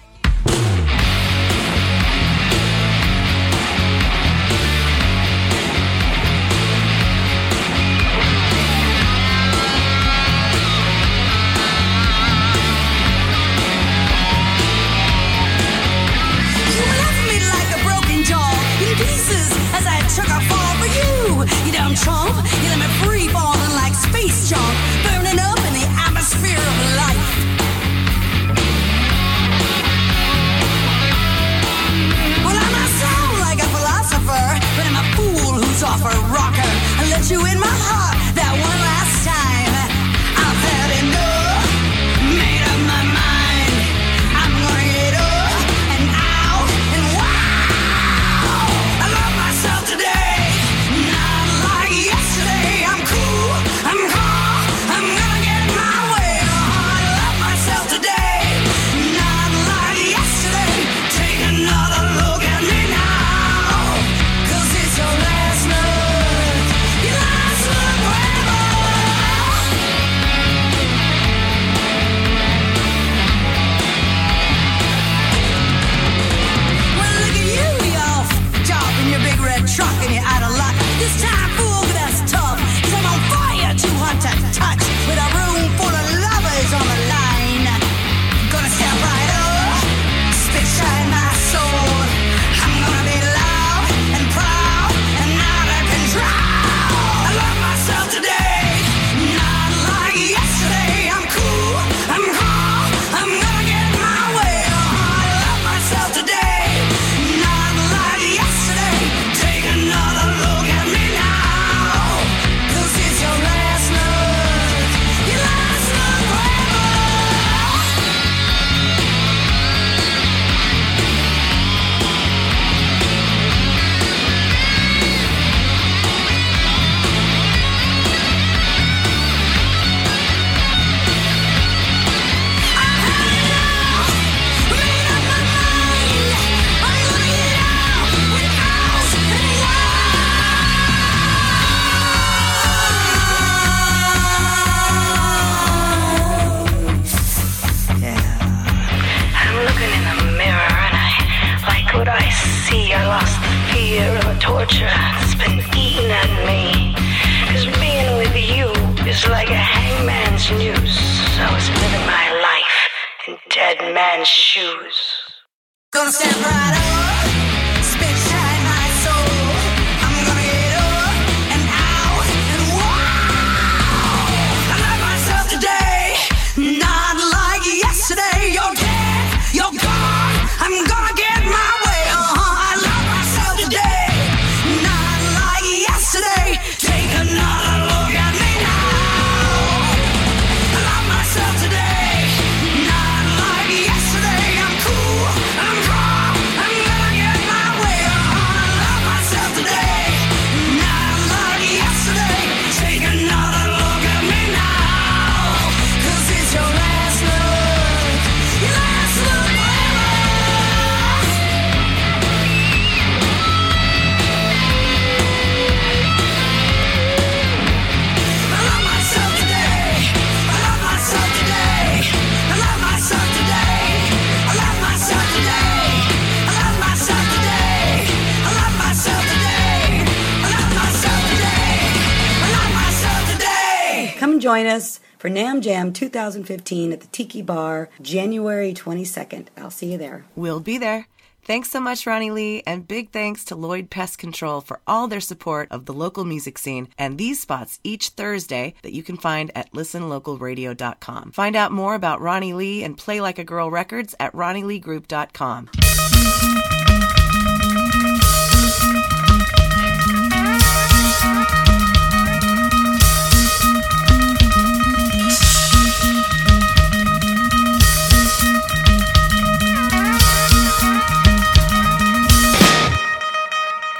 [234.59, 239.47] Join us for NAMM Jam 2015 at the Tiki Bar, January 22nd.
[239.57, 240.25] I'll see you there.
[240.35, 241.07] We'll be there.
[241.45, 245.21] Thanks so much, Ronnie Lee, and big thanks to Lloyd Pest Control for all their
[245.21, 249.53] support of the local music scene and these spots each Thursday that you can find
[249.55, 251.31] at listenlocalradio.com.
[251.31, 255.69] Find out more about Ronnie Lee and Play Like a Girl records at ronnieleegroup.com.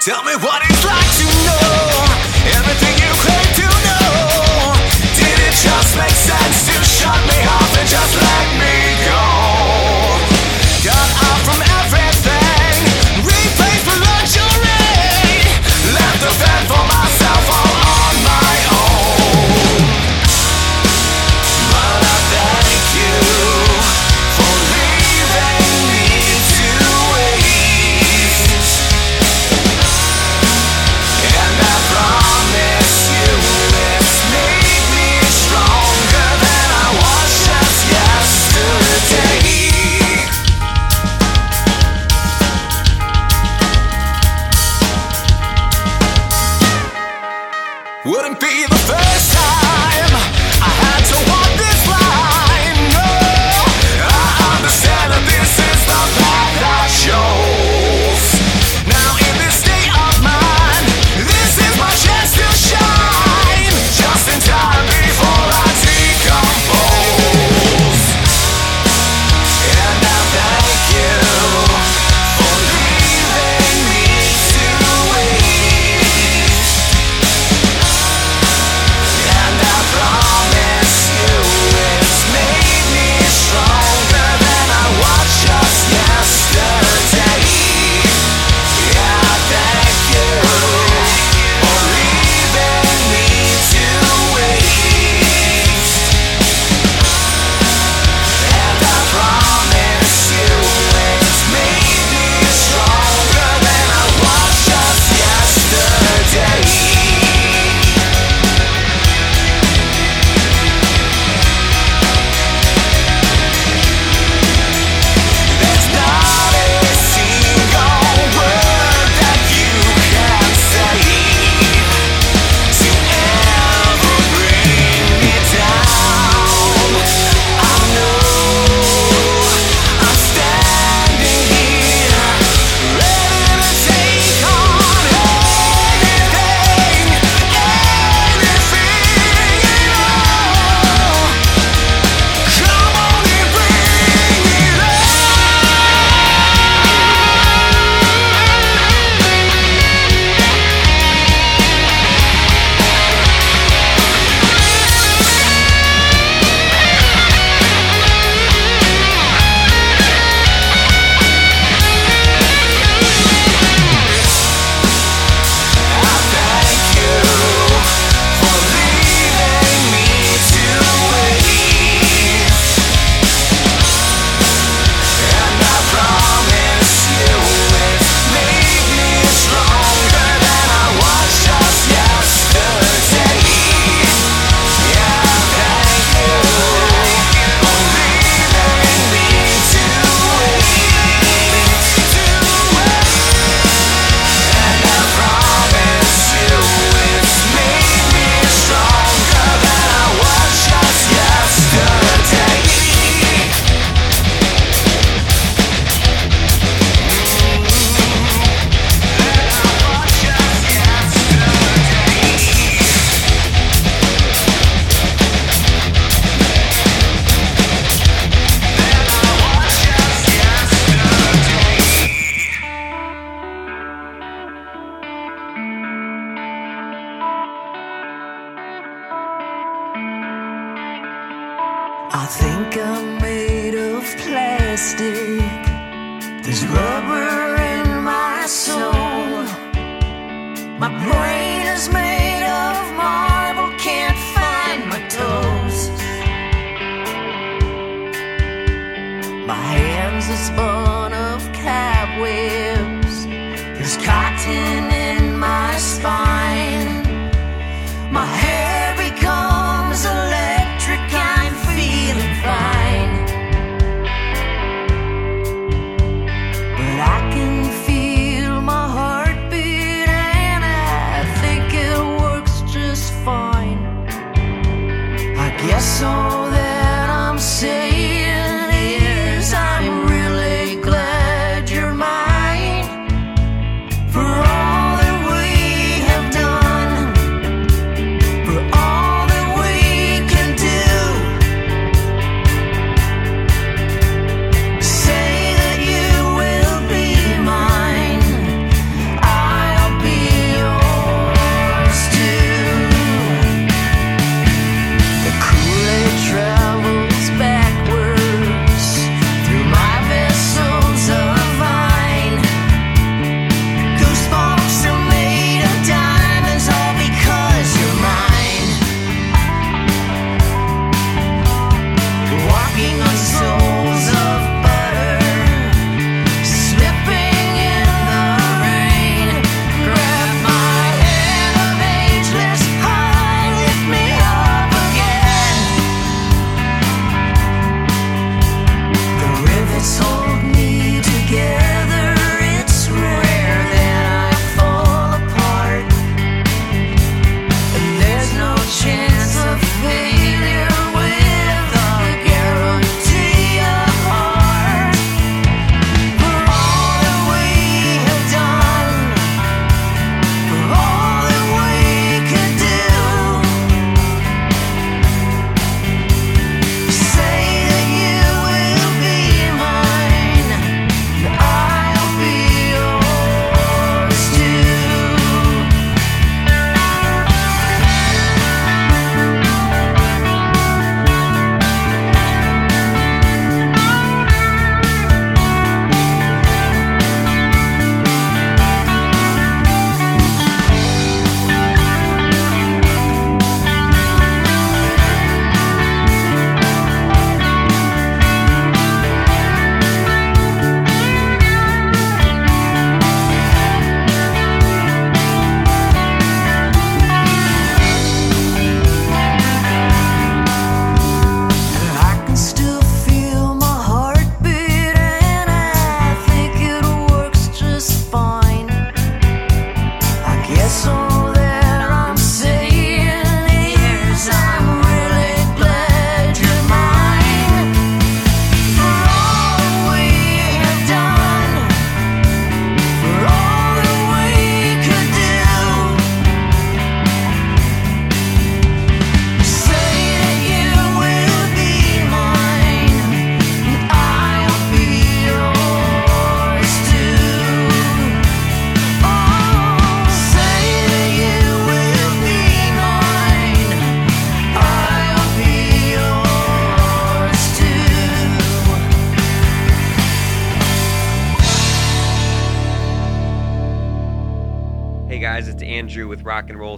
[0.01, 3.48] Tell me what it's like to know everything you crave.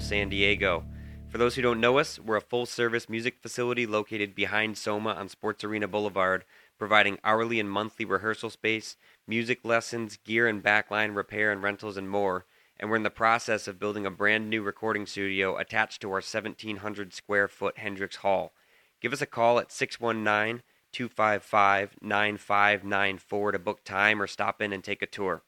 [0.01, 0.85] San Diego.
[1.29, 5.11] For those who don't know us, we're a full service music facility located behind Soma
[5.11, 6.45] on Sports Arena Boulevard,
[6.79, 8.97] providing hourly and monthly rehearsal space,
[9.29, 12.47] music lessons, gear and backline repair and rentals, and more.
[12.79, 16.15] And we're in the process of building a brand new recording studio attached to our
[16.15, 18.53] 1,700 square foot Hendricks Hall.
[19.01, 20.63] Give us a call at 619
[20.93, 25.43] 255 9594 to book time or stop in and take a tour.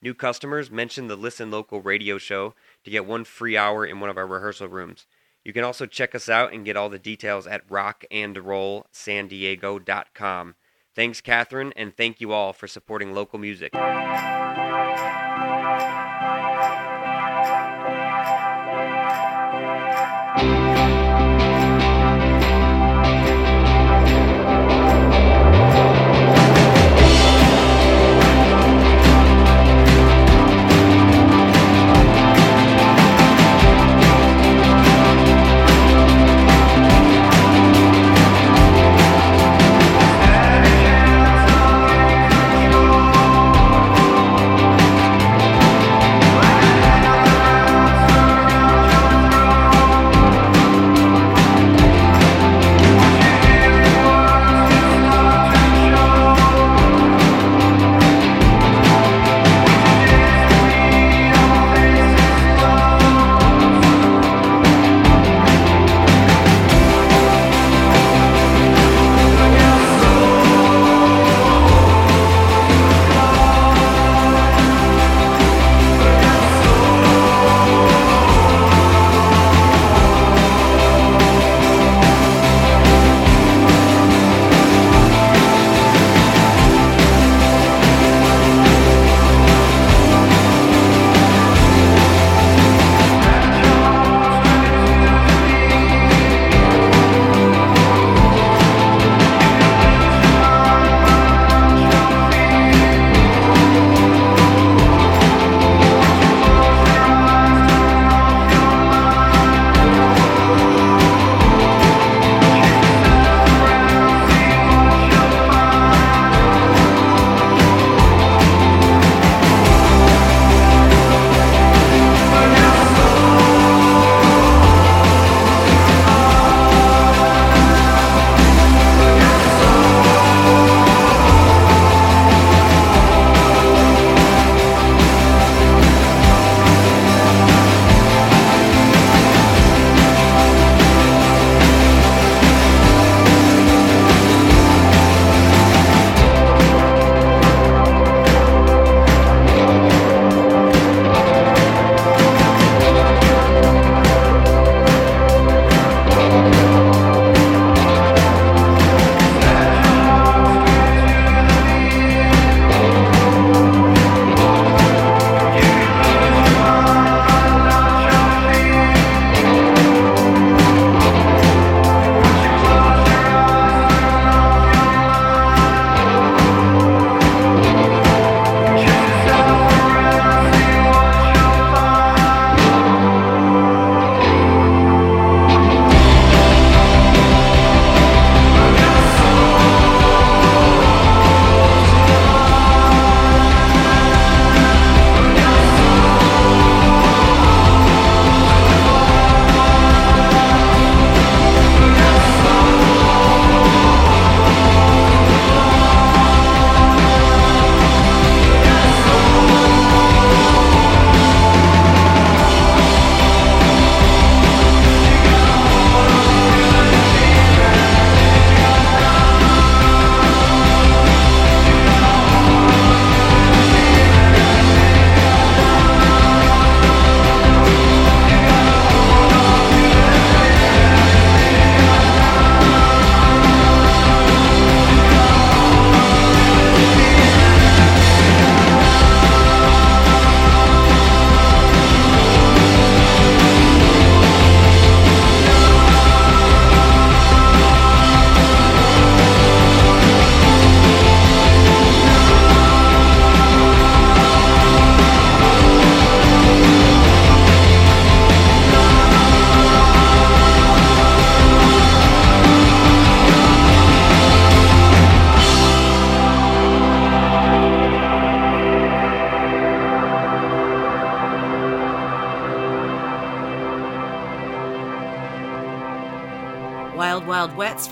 [0.00, 2.54] New customers mention the Listen Local radio show
[2.84, 5.08] to get one free hour in one of our rehearsal rooms.
[5.44, 10.54] You can also check us out and get all the details at rockandrollsandiego.com.
[10.94, 13.72] Thanks, Catherine, and thank you all for supporting local music.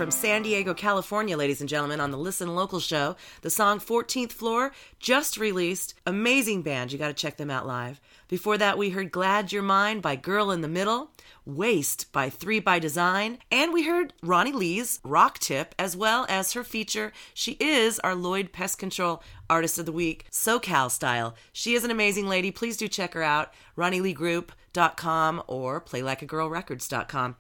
[0.07, 3.17] From San Diego, California, ladies and gentlemen, on the Listen Local show.
[3.43, 4.71] The song 14th Floor
[5.01, 5.95] just released.
[6.07, 6.93] Amazing band.
[6.93, 8.01] You got to check them out live.
[8.29, 11.11] Before that, we heard Glad You're Mine by Girl in the Middle,
[11.45, 16.53] Waste by Three by Design, and we heard Ronnie Lee's Rock Tip, as well as
[16.53, 17.13] her feature.
[17.35, 21.35] She is our Lloyd Pest Control Artist of the Week, SoCal style.
[21.53, 22.53] She is an amazing lady.
[22.53, 27.37] Please do check her out, RonnieLeeGroup.com or PlayLikeAGirlRecords.com.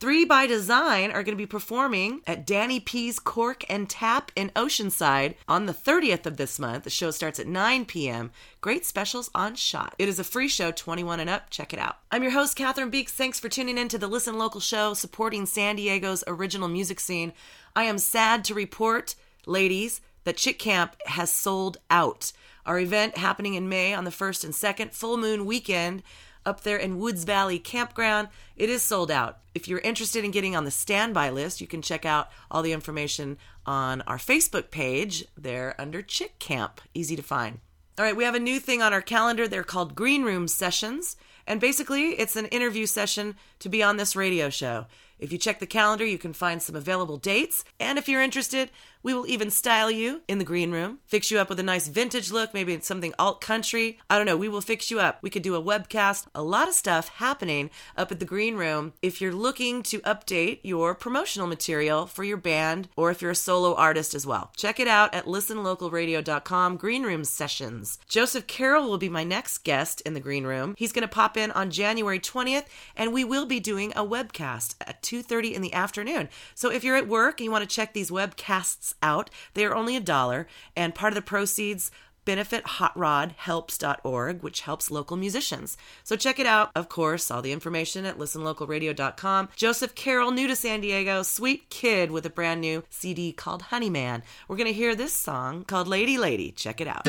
[0.00, 4.50] Three by Design are going to be performing at Danny P's Cork and Tap in
[4.50, 6.84] Oceanside on the 30th of this month.
[6.84, 8.30] The show starts at 9 p.m.
[8.60, 9.96] Great specials on shot.
[9.98, 11.50] It is a free show, 21 and up.
[11.50, 11.96] Check it out.
[12.12, 13.12] I'm your host, Catherine Beeks.
[13.12, 17.32] Thanks for tuning in to the Listen Local show supporting San Diego's original music scene.
[17.74, 19.16] I am sad to report,
[19.46, 22.30] ladies, that Chick Camp has sold out.
[22.64, 26.04] Our event happening in May on the 1st and 2nd, full moon weekend
[26.44, 28.28] up there in Woods Valley Campground.
[28.56, 29.38] It is sold out.
[29.54, 32.72] If you're interested in getting on the standby list, you can check out all the
[32.72, 36.80] information on our Facebook page there under Chick Camp.
[36.94, 37.60] Easy to find.
[37.98, 39.48] All right, we have a new thing on our calendar.
[39.48, 41.16] They're called Green Room Sessions.
[41.48, 44.86] And basically, it's an interview session to be on this radio show.
[45.18, 47.64] If you check the calendar, you can find some available dates.
[47.80, 48.70] And if you're interested,
[49.02, 51.88] we will even style you in the green room, fix you up with a nice
[51.88, 53.98] vintage look, maybe it's something alt country.
[54.10, 54.36] I don't know.
[54.36, 55.18] We will fix you up.
[55.22, 58.92] We could do a webcast, a lot of stuff happening up at the green room
[59.02, 63.36] if you're looking to update your promotional material for your band or if you're a
[63.36, 64.50] solo artist as well.
[64.56, 67.98] Check it out at listenlocalradio.com, Green Room Sessions.
[68.08, 70.74] Joseph Carroll will be my next guest in the green room.
[70.76, 72.66] He's going to pop in on January 20th
[72.96, 76.28] and we will be doing a webcast at 2:30 in the afternoon.
[76.54, 79.74] So if you're at work and you want to check these webcasts out, they are
[79.74, 80.46] only a dollar
[80.76, 81.90] and part of the proceeds
[82.28, 85.78] benefit hotrodhelps.org, which helps local musicians.
[86.04, 86.70] So check it out.
[86.76, 89.48] Of course, all the information at listenlocalradio.com.
[89.56, 94.22] Joseph Carroll, new to San Diego, sweet kid with a brand new CD called Honeyman.
[94.46, 96.52] We're going to hear this song called Lady Lady.
[96.52, 97.06] Check it out.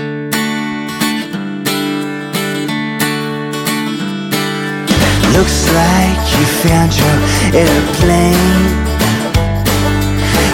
[5.35, 8.88] Looks like you found your airplane.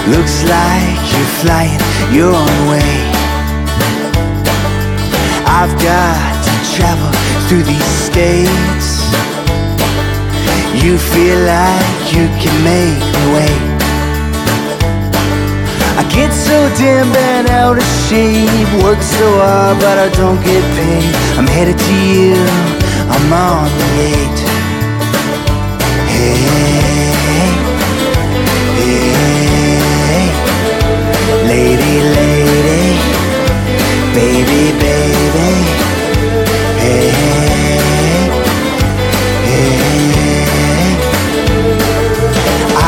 [0.08, 1.82] Looks like you're flying
[2.14, 2.94] your own way.
[5.50, 7.10] I've got to travel
[7.48, 8.88] through these states.
[10.78, 13.66] You feel like you can make me wait.
[15.98, 18.70] I get so damn bent out of shape.
[18.84, 21.16] Work so hard, but I don't get paid.
[21.36, 22.36] I'm headed to you.
[23.10, 24.40] I'm on the eight.
[26.14, 26.36] Hey,
[28.78, 29.45] hey,
[34.16, 35.52] baby, baby.
[36.80, 37.12] Hey,
[39.44, 40.96] hey, hey.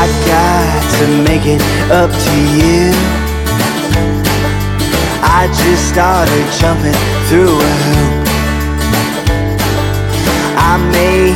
[0.00, 1.60] I got to make it
[1.92, 2.96] up to you.
[5.20, 6.98] I just started jumping
[7.28, 8.12] through a hoop.
[10.56, 11.28] I may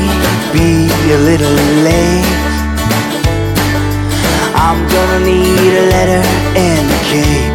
[0.54, 2.40] be a little late.
[4.56, 6.22] I'm gonna need a letter
[6.56, 7.51] and a cape.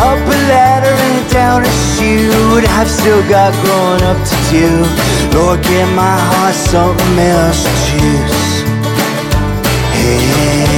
[0.00, 2.64] Up a ladder and down a chute.
[2.78, 4.68] I've still got growing up to do.
[5.36, 8.64] Lord, give my heart something else to choose.
[9.92, 10.69] Hey,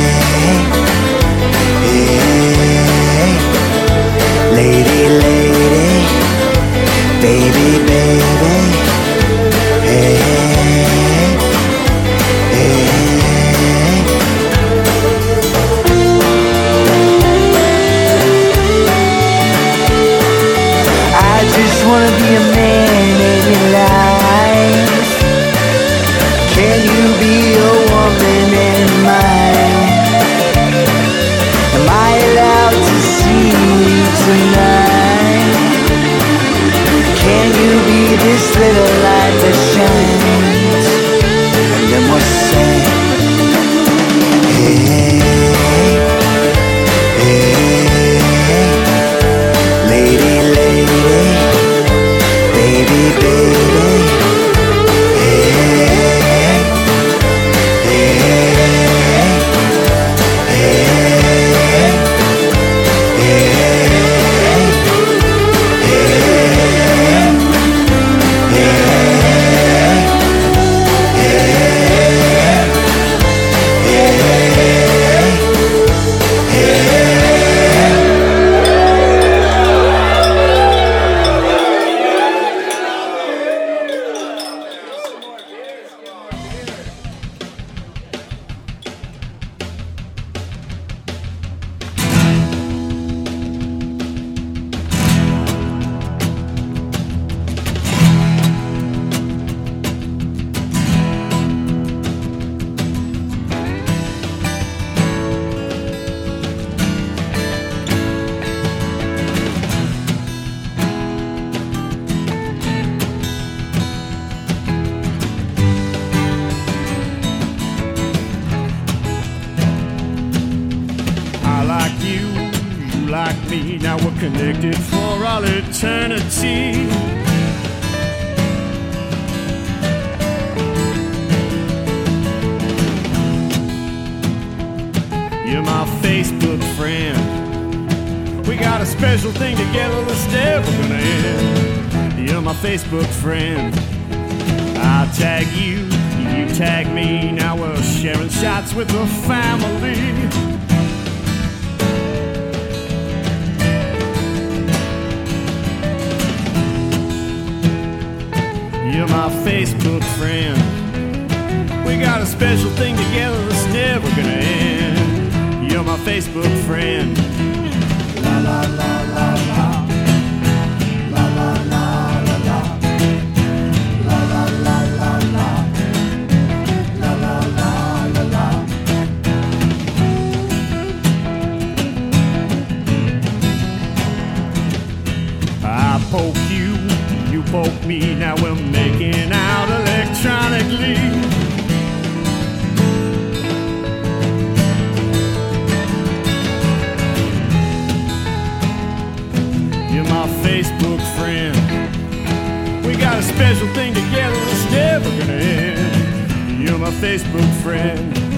[203.35, 206.63] special thing together that's never gonna end.
[206.63, 208.32] You're my Facebook friend.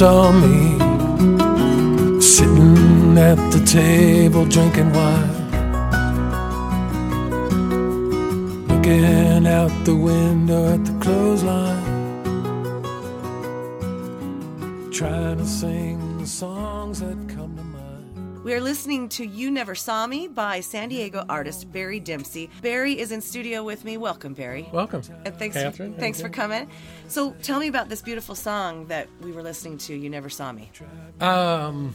[0.00, 0.78] Saw me
[2.22, 5.30] sitting at the table drinking wine,
[8.68, 11.79] looking out the window at the clothesline,
[18.70, 22.48] listening to You Never Saw Me by San Diego artist Barrie Dempsey.
[22.62, 23.96] Barrie is in studio with me.
[23.96, 24.68] Welcome, Barrie.
[24.72, 25.02] Welcome.
[25.24, 25.94] And thanks, Catherine.
[25.94, 26.70] For, thanks for coming.
[27.08, 30.52] So tell me about this beautiful song that we were listening to, You Never Saw
[30.52, 30.70] Me.
[31.20, 31.92] Um,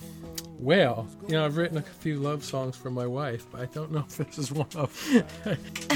[0.60, 3.94] well, you know, I've written a few love songs for my wife, but I don't
[3.94, 4.92] know if this is one of.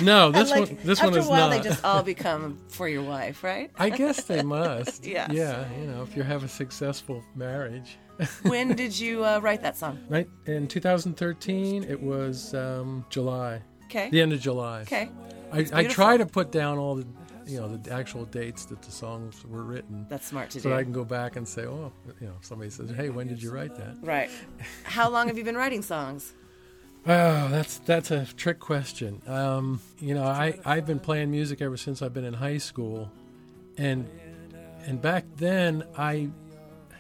[0.02, 0.78] no, this Like, one.
[0.86, 1.18] This one is not.
[1.18, 3.70] After a while, they just all become for your wife, right?
[3.78, 5.06] I guess they must.
[5.06, 5.30] yeah.
[5.30, 7.98] Yeah, you know, if you have a successful marriage.
[8.44, 10.00] When did you uh, write that song?
[10.10, 13.62] Right in 2013, it was um, July.
[13.86, 14.10] Okay.
[14.10, 14.82] The end of July.
[14.82, 15.10] Okay.
[15.52, 17.08] I, I try to put down all the,
[17.48, 20.06] you know, the actual dates that the songs were written.
[20.10, 20.74] That's smart to so do.
[20.74, 21.92] So I can go back and say, oh,
[22.22, 23.96] you know, somebody says, hey, when did you write that?
[24.02, 24.30] Right.
[24.84, 26.34] How long have you been writing songs?
[27.06, 29.22] Oh, that's that's a trick question.
[29.26, 33.10] Um, you know, I I've been playing music ever since I've been in high school,
[33.78, 34.08] and
[34.86, 36.30] and back then I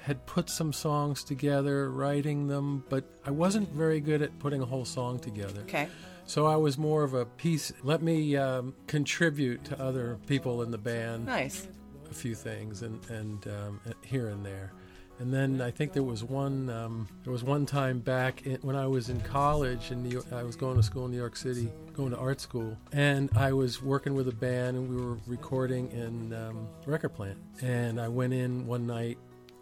[0.10, 4.66] had put some songs together, writing them, but I wasn't very good at putting a
[4.66, 5.62] whole song together.
[5.62, 5.88] Okay.
[6.26, 7.72] So I was more of a piece.
[7.84, 11.28] Let me um, contribute to other people in the band.
[11.28, 11.68] Nice.
[12.10, 14.74] A few things and and um, here and there,
[15.20, 18.76] And then I think there was one um, there was one time back in, when
[18.76, 20.26] I was in college in New York.
[20.32, 23.52] I was going to school in New York City, going to art school, and I
[23.52, 27.38] was working with a band, and we were recording in um, record plant.
[27.62, 29.18] And I went in one night.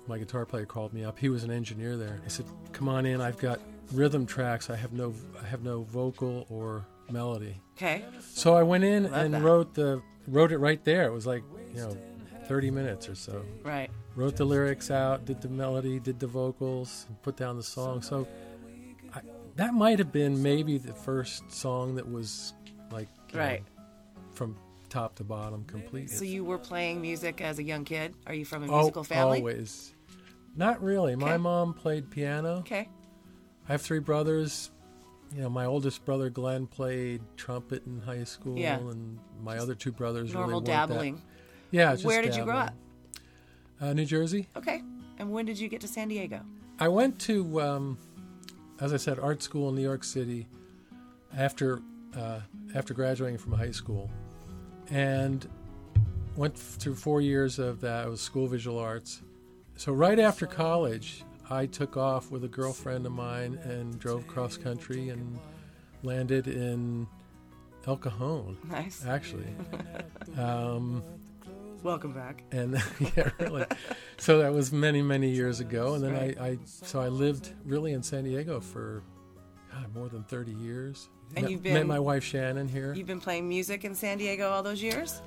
[0.08, 1.20] My guitar player called me up.
[1.20, 2.20] He was an engineer there.
[2.24, 3.20] He said, "Come on in.
[3.22, 3.60] I've got
[3.94, 4.70] rhythm tracks.
[4.70, 8.04] I have no I have no vocal or melody." Okay.
[8.22, 9.42] So I went in Love and that.
[9.44, 11.06] wrote the wrote it right there.
[11.06, 11.44] It was like
[11.74, 11.98] you know,
[12.48, 13.44] thirty minutes or so.
[13.64, 13.90] Right.
[14.16, 18.02] Wrote the lyrics out, did the melody, did the vocals, put down the song.
[18.02, 18.28] So
[19.14, 19.22] I,
[19.58, 22.54] that might have been maybe the first song that was
[22.92, 23.64] like you know, Right.
[24.34, 24.56] from
[24.90, 26.10] top to bottom complete.
[26.10, 28.16] So you were playing music as a young kid?
[28.26, 29.40] Are you from a Oh, musical family?
[29.40, 29.94] Always.
[30.58, 31.16] Not really.
[31.16, 31.38] My Okay.
[31.38, 32.58] mom played piano.
[32.58, 32.90] Okay.
[33.70, 34.72] I have three brothers.
[35.36, 38.78] You know, my oldest brother Glenn played trumpet in high school, Yeah.
[38.80, 41.16] and my other two brothers Normal really weren't dabbling.
[41.16, 41.22] That,
[41.72, 41.92] yeah.
[41.94, 42.78] just Where did you grow dabbling.
[43.80, 44.48] Uh, New Jersey.
[44.56, 44.82] Okay.
[45.20, 46.42] And when did you get to San Diego?
[46.80, 47.98] I went to, um,
[48.80, 50.48] as I said, art school in New York City
[51.36, 51.82] after
[52.16, 52.40] uh,
[52.74, 54.10] after graduating from high school,
[54.90, 55.48] and
[56.36, 58.08] went f- through four years of that.
[58.08, 59.22] It was school visual arts.
[59.78, 64.58] So right after college, I took off with a girlfriend of mine and drove cross
[64.58, 65.40] country and
[66.04, 67.08] landed in
[67.86, 68.58] El Cajon.
[68.70, 69.06] Nice.
[69.06, 69.48] Actually.
[70.38, 71.04] um,
[71.84, 72.44] Welcome back.
[72.52, 72.74] and
[73.16, 73.66] yeah, really.
[74.18, 75.94] So that was many, many years ago.
[75.94, 76.38] And then Right.
[76.40, 79.04] I, I, so I lived really in San Diego for
[79.82, 81.10] God, more than 30 years.
[81.36, 82.94] And met, you've met been- my wife Shannon here.
[82.94, 85.22] You've been playing music in San Diego all those years?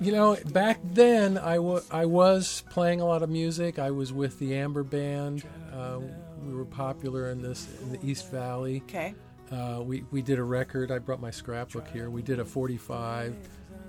[0.00, 3.78] You know, back then I was playing a lot of music.
[3.78, 5.44] I was with the Amber Band.
[5.72, 5.98] Uh,
[6.42, 8.82] we were popular in this in the East Valley.
[8.88, 9.14] Okay.
[9.50, 10.90] Uh, we we did a record.
[10.90, 12.08] I brought my scrapbook here.
[12.08, 13.36] We did a 45.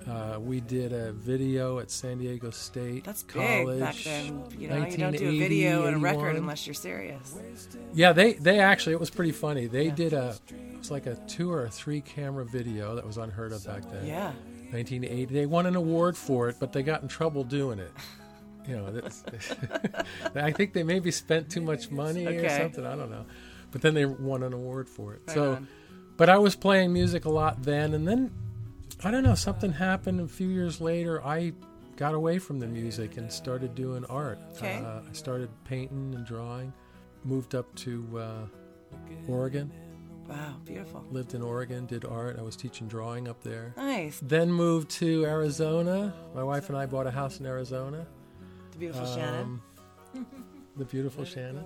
[0.08, 3.80] Uh, we did a video at San Diego State That's big College.
[3.80, 4.44] back then.
[4.58, 7.36] You know, you don't do a video and a record unless you're serious.
[7.94, 9.66] Yeah, they they actually it was pretty funny.
[9.66, 13.16] They did a it was like a two or a three camera video that was
[13.16, 14.06] unheard of back then.
[14.06, 14.32] Yeah.
[14.72, 15.26] 1980.
[15.26, 17.92] They won an award for it, but they got in trouble doing it.
[18.66, 19.24] You know, that's,
[20.34, 22.86] I think they maybe spent too much money or something.
[22.86, 23.26] I don't know,
[23.70, 25.22] but then they won an award for it.
[25.26, 25.68] Right so, on.
[26.16, 28.30] but I was playing music a lot then, and then
[29.04, 29.34] I don't know.
[29.34, 31.24] Something happened a few years later.
[31.24, 31.52] I
[31.96, 34.38] got away from the music and started doing art.
[34.56, 34.76] Okay.
[34.84, 36.72] Uh, I started painting and drawing.
[37.24, 38.46] Moved up to uh,
[39.28, 39.70] Oregon.
[40.28, 41.04] Wow, beautiful.
[41.10, 42.38] Lived in Oregon, did art.
[42.38, 43.74] I was teaching drawing up there.
[43.76, 44.20] Nice.
[44.22, 46.14] Then moved to Arizona.
[46.34, 48.06] My wife and I bought a house in Arizona.
[48.72, 49.60] The beautiful Shannon.
[50.14, 50.26] Um,
[50.76, 51.64] the beautiful Shannon.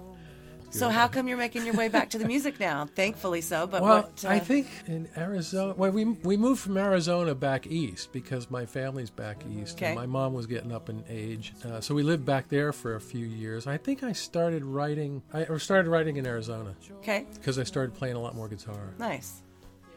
[0.79, 2.87] So how come you're making your way back to the music now?
[2.95, 4.25] Thankfully so, but well, what?
[4.25, 5.75] uh, I think in Arizona.
[5.77, 9.77] Well, we we moved from Arizona back east because my family's back east.
[9.77, 9.87] Okay.
[9.87, 12.95] And my mom was getting up in age, uh, so we lived back there for
[12.97, 13.67] a few years.
[13.67, 15.23] I think I started writing.
[15.33, 16.75] I or started writing in Arizona.
[16.99, 17.27] Okay.
[17.35, 18.95] Because I started playing a lot more guitar.
[18.99, 19.43] Nice.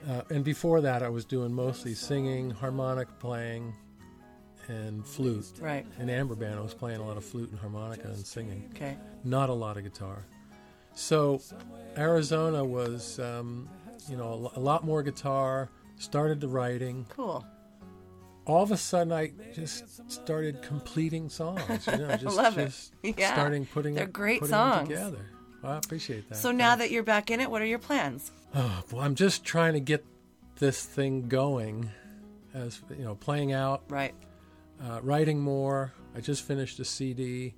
[0.08, 3.74] Uh, and before that, I was doing mostly singing, harmonic playing,
[4.70, 5.52] and flute.
[5.60, 5.86] Right.
[6.00, 8.70] In Amber Band, I was playing a lot of flute and harmonica and singing.
[8.76, 8.98] Okay.
[9.24, 10.26] Not a lot of guitar.
[11.00, 11.42] So,
[11.98, 13.70] Arizona was, um,
[14.10, 15.70] you know, a lot more guitar.
[15.98, 17.06] Started the writing.
[17.10, 17.46] Cool.
[18.46, 21.88] All of a sudden, I just started completing songs.
[21.88, 22.74] You know, just, Love it.
[23.18, 23.32] Yeah.
[23.34, 24.90] starting putting They're it- great putting songs.
[24.90, 25.26] together.
[25.64, 26.36] I appreciate that.
[26.36, 28.32] So now that you're back in it, what are your plans?
[28.56, 30.06] Oh, well, I'm just trying to get
[30.58, 31.90] this thing going,
[32.54, 33.84] as you know, playing out.
[33.90, 34.16] Right.
[34.82, 35.94] Uh, writing more.
[36.16, 37.56] I just finished a CD.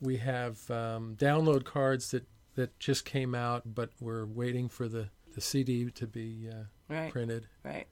[0.00, 2.24] We have um, download cards that
[2.54, 7.12] that just came out, but we're waiting for the the CD to be uh, Right.
[7.12, 7.46] printed.
[7.64, 7.86] Right.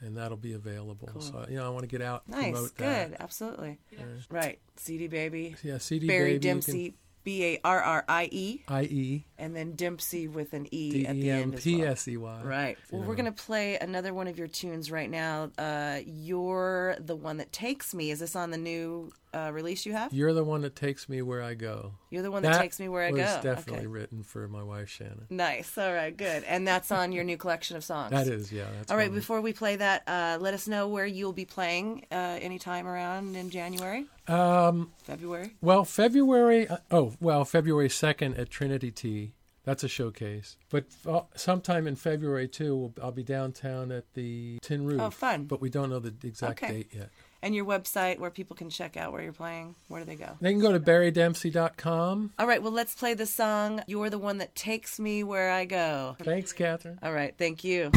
[0.00, 1.08] And that'll be available.
[1.12, 1.20] Cool.
[1.20, 2.52] So you know, I want to get out, and Nice.
[2.52, 2.86] promote Good.
[3.12, 3.20] that.
[3.20, 3.78] Absolutely.
[3.90, 3.98] Yeah.
[4.30, 4.60] Right.
[4.76, 5.56] CD Baby.
[5.64, 6.94] Yeah, CD Barrie Baby, can- Dempsey.
[7.24, 8.62] B A R R I E.
[8.68, 9.24] I E.
[9.40, 11.92] And then Dempsey with an E D at E the end as P well.
[11.92, 12.40] S E Y.
[12.42, 12.76] Right.
[12.90, 15.50] Well, we're going to play another one of your tunes right now.
[15.56, 18.10] Uh, You're the one that takes me.
[18.10, 20.12] Is this on the new uh, release you have?
[20.12, 21.92] You're the one that takes me where I go.
[22.10, 23.40] You're the one that takes me where I was go.
[23.42, 23.86] definitely Okay.
[23.86, 25.26] written for my wife Shannon.
[25.30, 25.78] Nice.
[25.78, 26.16] All right.
[26.16, 26.42] Good.
[26.44, 28.10] And that's on your new collection of songs.
[28.10, 28.64] That is, yeah.
[28.78, 29.12] That's All right.
[29.12, 33.36] Before we play that, uh, let us know where you'll be playing uh, anytime around
[33.36, 35.52] in January, Um, February.
[35.60, 36.66] Well, February.
[36.66, 39.27] Uh, oh, well, February second at Trinity Tea.
[39.68, 40.56] That's a showcase.
[40.70, 44.98] But uh, sometime in February too, we'll, I'll be downtown at the Tin Roof.
[44.98, 45.44] Oh, fun.
[45.44, 46.72] But we don't know the exact Okay.
[46.72, 47.10] date yet.
[47.42, 49.74] And your website where people can check out where you're playing.
[49.88, 50.38] Where do they go?
[50.40, 52.32] They can go to barriedempsey.com.
[52.38, 52.62] All right.
[52.62, 53.82] Well, let's play the song.
[53.86, 56.16] You're the one that takes me where I go.
[56.22, 56.98] Thanks, Catherine.
[57.02, 57.34] All right.
[57.36, 57.90] Thank you.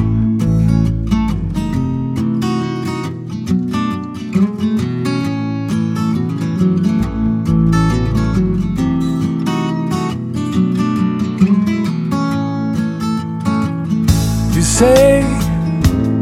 [14.82, 15.22] Say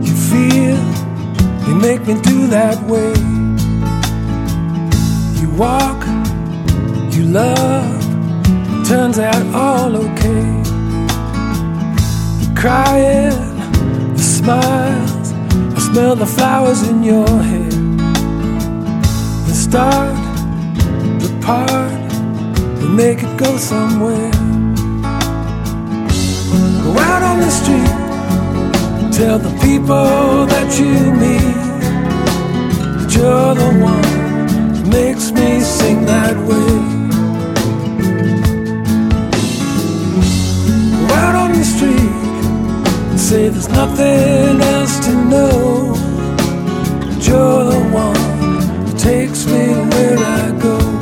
[0.07, 0.79] you feel
[1.65, 3.13] you make me do that way.
[5.39, 6.01] You walk,
[7.15, 8.01] you love,
[8.85, 10.45] turns out all okay.
[12.41, 13.39] The crying,
[14.17, 15.27] the smiles,
[15.77, 17.73] I smell the flowers in your hair.
[19.47, 20.19] The start,
[21.23, 22.01] the part,
[22.79, 24.31] we make it go somewhere.
[26.83, 28.08] Go out on the street,
[29.19, 30.93] tell the people that you
[31.23, 31.55] meet
[32.95, 34.01] that you're the one
[34.73, 36.73] that makes me sing that way.
[41.07, 42.13] Go out on the street
[43.11, 45.95] and say there's nothing else to know.
[47.09, 50.77] That you're the one that takes me where I go.
[50.79, 50.98] Go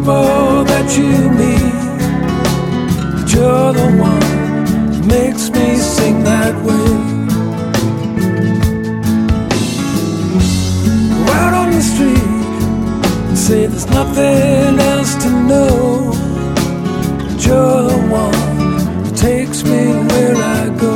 [0.00, 1.74] people that you meet
[3.14, 4.20] that you're the one
[4.92, 6.90] that makes me sing that way.
[11.26, 16.12] Go out on the street, say there's nothing else to know.
[17.26, 20.94] That you're the one that takes me where I go.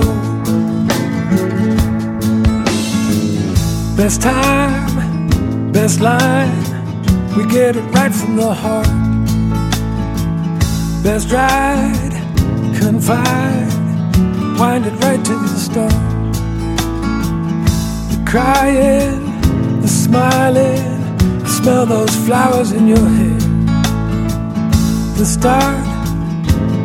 [3.97, 6.64] Best time, best line,
[7.37, 8.87] we get it right from the heart.
[11.03, 12.13] Best ride,
[12.79, 13.73] confide,
[14.59, 15.93] wind it right to the start.
[18.11, 23.39] The crying, the smiling, smell those flowers in your hair.
[25.19, 25.85] The start,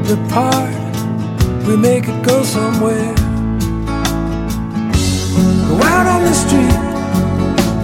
[0.06, 0.74] the part,
[1.68, 3.14] we make it go somewhere.
[5.70, 6.80] Go out on the street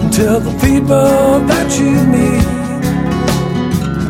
[0.02, 2.55] and tell the people that you meet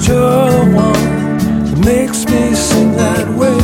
[0.08, 3.58] you're the one that makes me sing that way.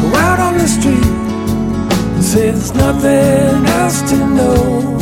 [0.00, 1.06] Go out on the street
[2.14, 4.98] and say there's nothing else to know.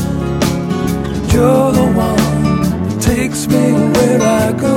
[1.33, 4.77] You're the one that takes me where I go.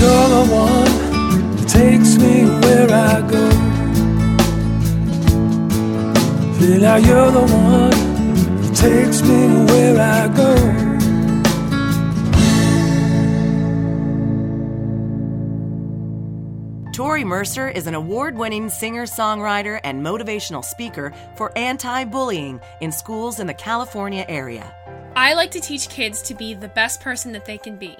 [0.00, 3.44] You're the one that takes me where I go.
[6.58, 8.09] Say now you're the one
[8.80, 10.54] takes me where I go.
[16.94, 22.90] Torrey Mercer is an award winning singer songwriter and motivational speaker for anti bullying in
[22.90, 24.74] schools in the California area.
[25.14, 27.96] I like to teach kids to be the best person that they can be.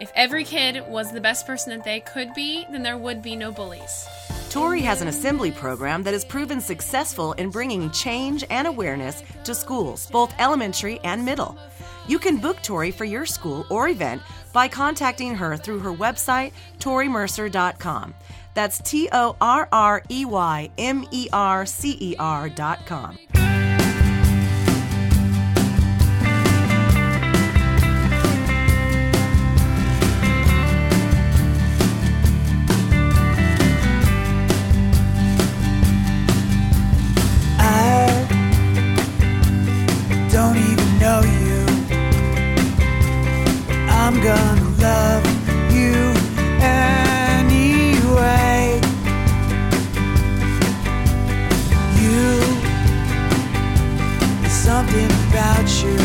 [0.00, 3.36] If every kid was the best person that they could be, then there would be
[3.36, 4.06] no bullies.
[4.54, 9.52] Torrey has an assembly program that has proven successful in bringing change and awareness to
[9.52, 11.58] schools, both elementary and middle.
[12.06, 14.22] You can book Torrey for your school or event
[14.52, 18.14] by contacting her through her website, torreymercer.com.
[18.54, 23.18] That's T O R R E Y M E R C E R.com.
[44.24, 45.24] gonna love
[45.70, 45.94] you
[46.64, 47.60] anyway.
[52.00, 52.40] You,
[54.40, 55.98] there's something about you,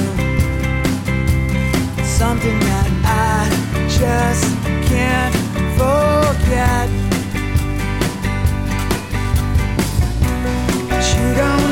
[2.03, 3.47] something that I
[3.87, 4.43] just
[4.89, 5.35] can't
[5.79, 6.89] forget.
[10.89, 11.68] But you don't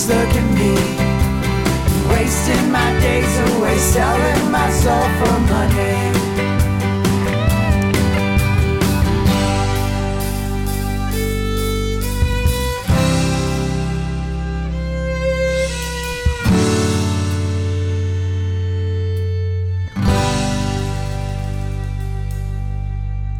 [0.00, 0.72] Just look at me,
[2.08, 6.20] wasting my days away, selling my soul for money.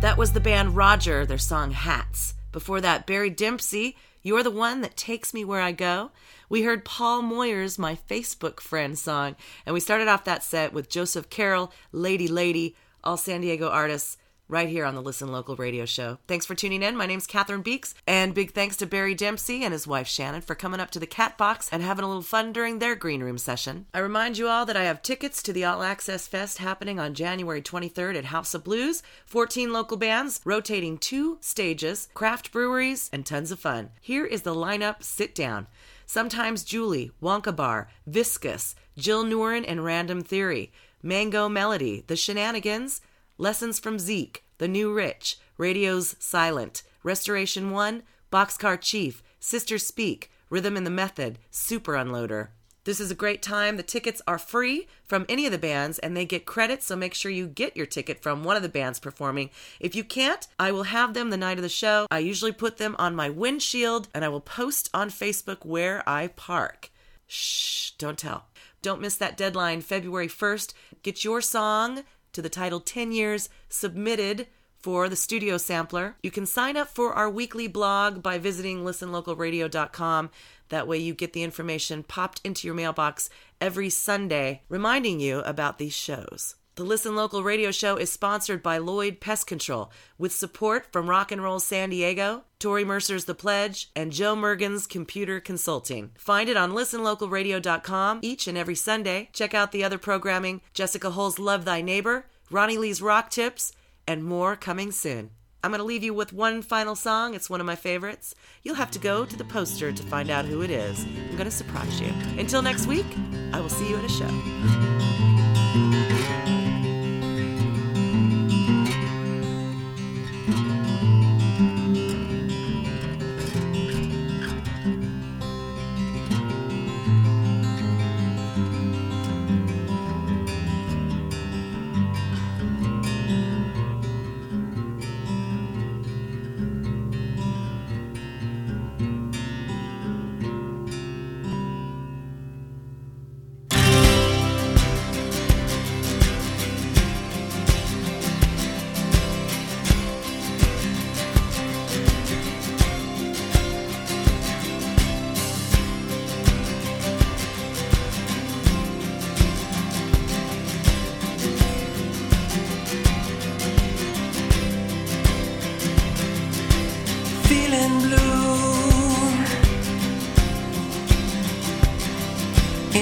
[0.03, 2.35] That was the band Roger, their song Hats.
[2.53, 6.11] Before that, Barrie Dempsey, You're the One That Takes Me Where I Go.
[6.51, 9.35] We heard Paul Moyer's My Facebook Friend song,
[9.65, 14.19] and we started off that set with Joseph Carroll, Lady Lady, all San Diego artists,
[14.51, 16.19] right here on the Listen Local radio show.
[16.27, 16.97] Thanks for tuning in.
[16.97, 20.57] My name's Catherine Beeks, and big thanks to Barrie Dempsey and his wife Shannon for
[20.57, 23.39] coming up to the Cat Box and having a little fun during their green room
[23.39, 23.87] session.
[23.95, 27.15] I remind you all that I have tickets to the All Access Fest happening on
[27.15, 29.03] January 23rd at House of Blues.
[29.27, 33.91] 14 local bands, rotating two stages, craft breweries, and tons of fun.
[34.01, 35.05] Here is the lineup.
[35.05, 35.69] Sit down.
[36.07, 40.73] Sometimes Julie, Wonka Bar, Viscous, Jill Nurin and Random Theory,
[41.05, 43.01] Mango Melody, The Shenanigans,
[43.41, 50.77] Lessons from Zeke, The New Rich, Radio's Silent, Restoration One, Boxcar Chief, Sister Speak, Rhythm
[50.77, 52.49] in the Method, Super Unloader.
[52.85, 53.79] This is a great time.
[53.79, 57.15] The tickets are free from any of the bands and they get credit, so make
[57.15, 59.49] sure you get your ticket from one of the bands performing.
[59.81, 62.07] If you can't, I will have them the night of the show.
[62.11, 66.27] I usually put them on my windshield and I will post on Facebook where I
[66.27, 66.91] park.
[67.27, 68.49] Shh, don't tell.
[68.83, 70.75] Don't miss that deadline, February 1st.
[71.03, 74.47] Get your song to the title 10 Years submitted
[74.79, 76.17] for the studio sampler.
[76.23, 80.31] You can sign up for our weekly blog by visiting listenlocalradio.com.
[80.71, 83.29] That way, you get the information popped into your mailbox
[83.61, 86.55] every Sunday, reminding you about these shows.
[86.81, 91.31] The Listen Local radio show is sponsored by Lloyd Pest Control with support from Rock
[91.31, 96.13] and Roll San Diego, Torrey Mercer's The Pledge, and Joe Mergen's Computer Consulting.
[96.17, 99.29] Find it on listenlocalradio.com each and every Sunday.
[99.35, 103.73] Check out the other programming Jessica Hull's Love Thy Neighbor, Ronnie Lee's Rock Tips,
[104.09, 105.33] and more coming soon.
[105.63, 107.35] I'm going to leave you with one final song.
[107.35, 108.35] It's one of my favorites.
[108.63, 111.05] You'll have to go to the poster to find out who it is.
[111.05, 112.11] I'm going to surprise you.
[112.39, 113.05] Until next week,
[113.53, 115.10] I will see you at a show.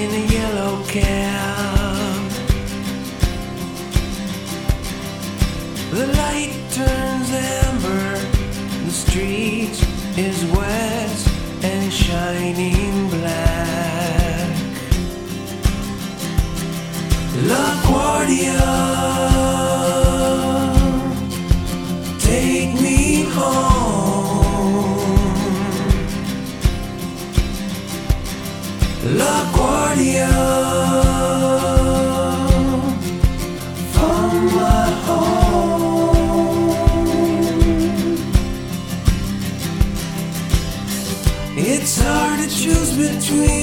[0.01, 2.31] in a yellow cab,
[5.91, 8.17] The light turns amber,
[8.85, 9.75] the street
[10.17, 11.17] is wet
[11.63, 14.55] and shining black.
[17.49, 19.18] LaGuardia.
[43.29, 43.58] Between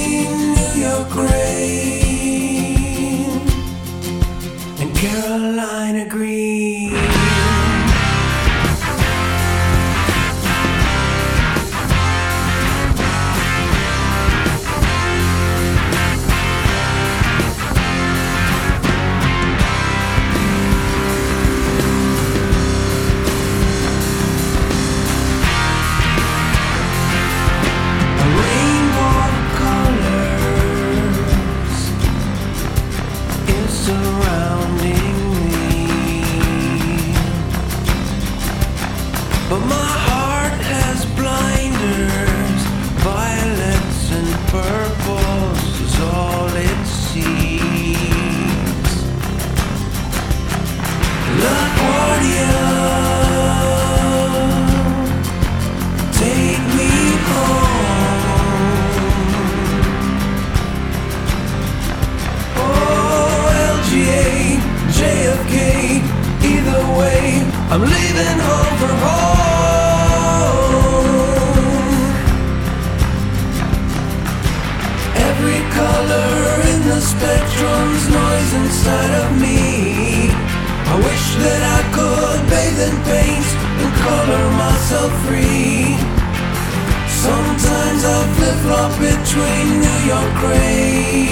[78.87, 80.31] inside of me.
[80.93, 83.49] I wish that I could bathe in paint
[83.83, 85.99] and color myself free.
[87.27, 91.27] Sometimes I flip flop between New York gray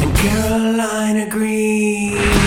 [0.00, 2.39] and Carolina green.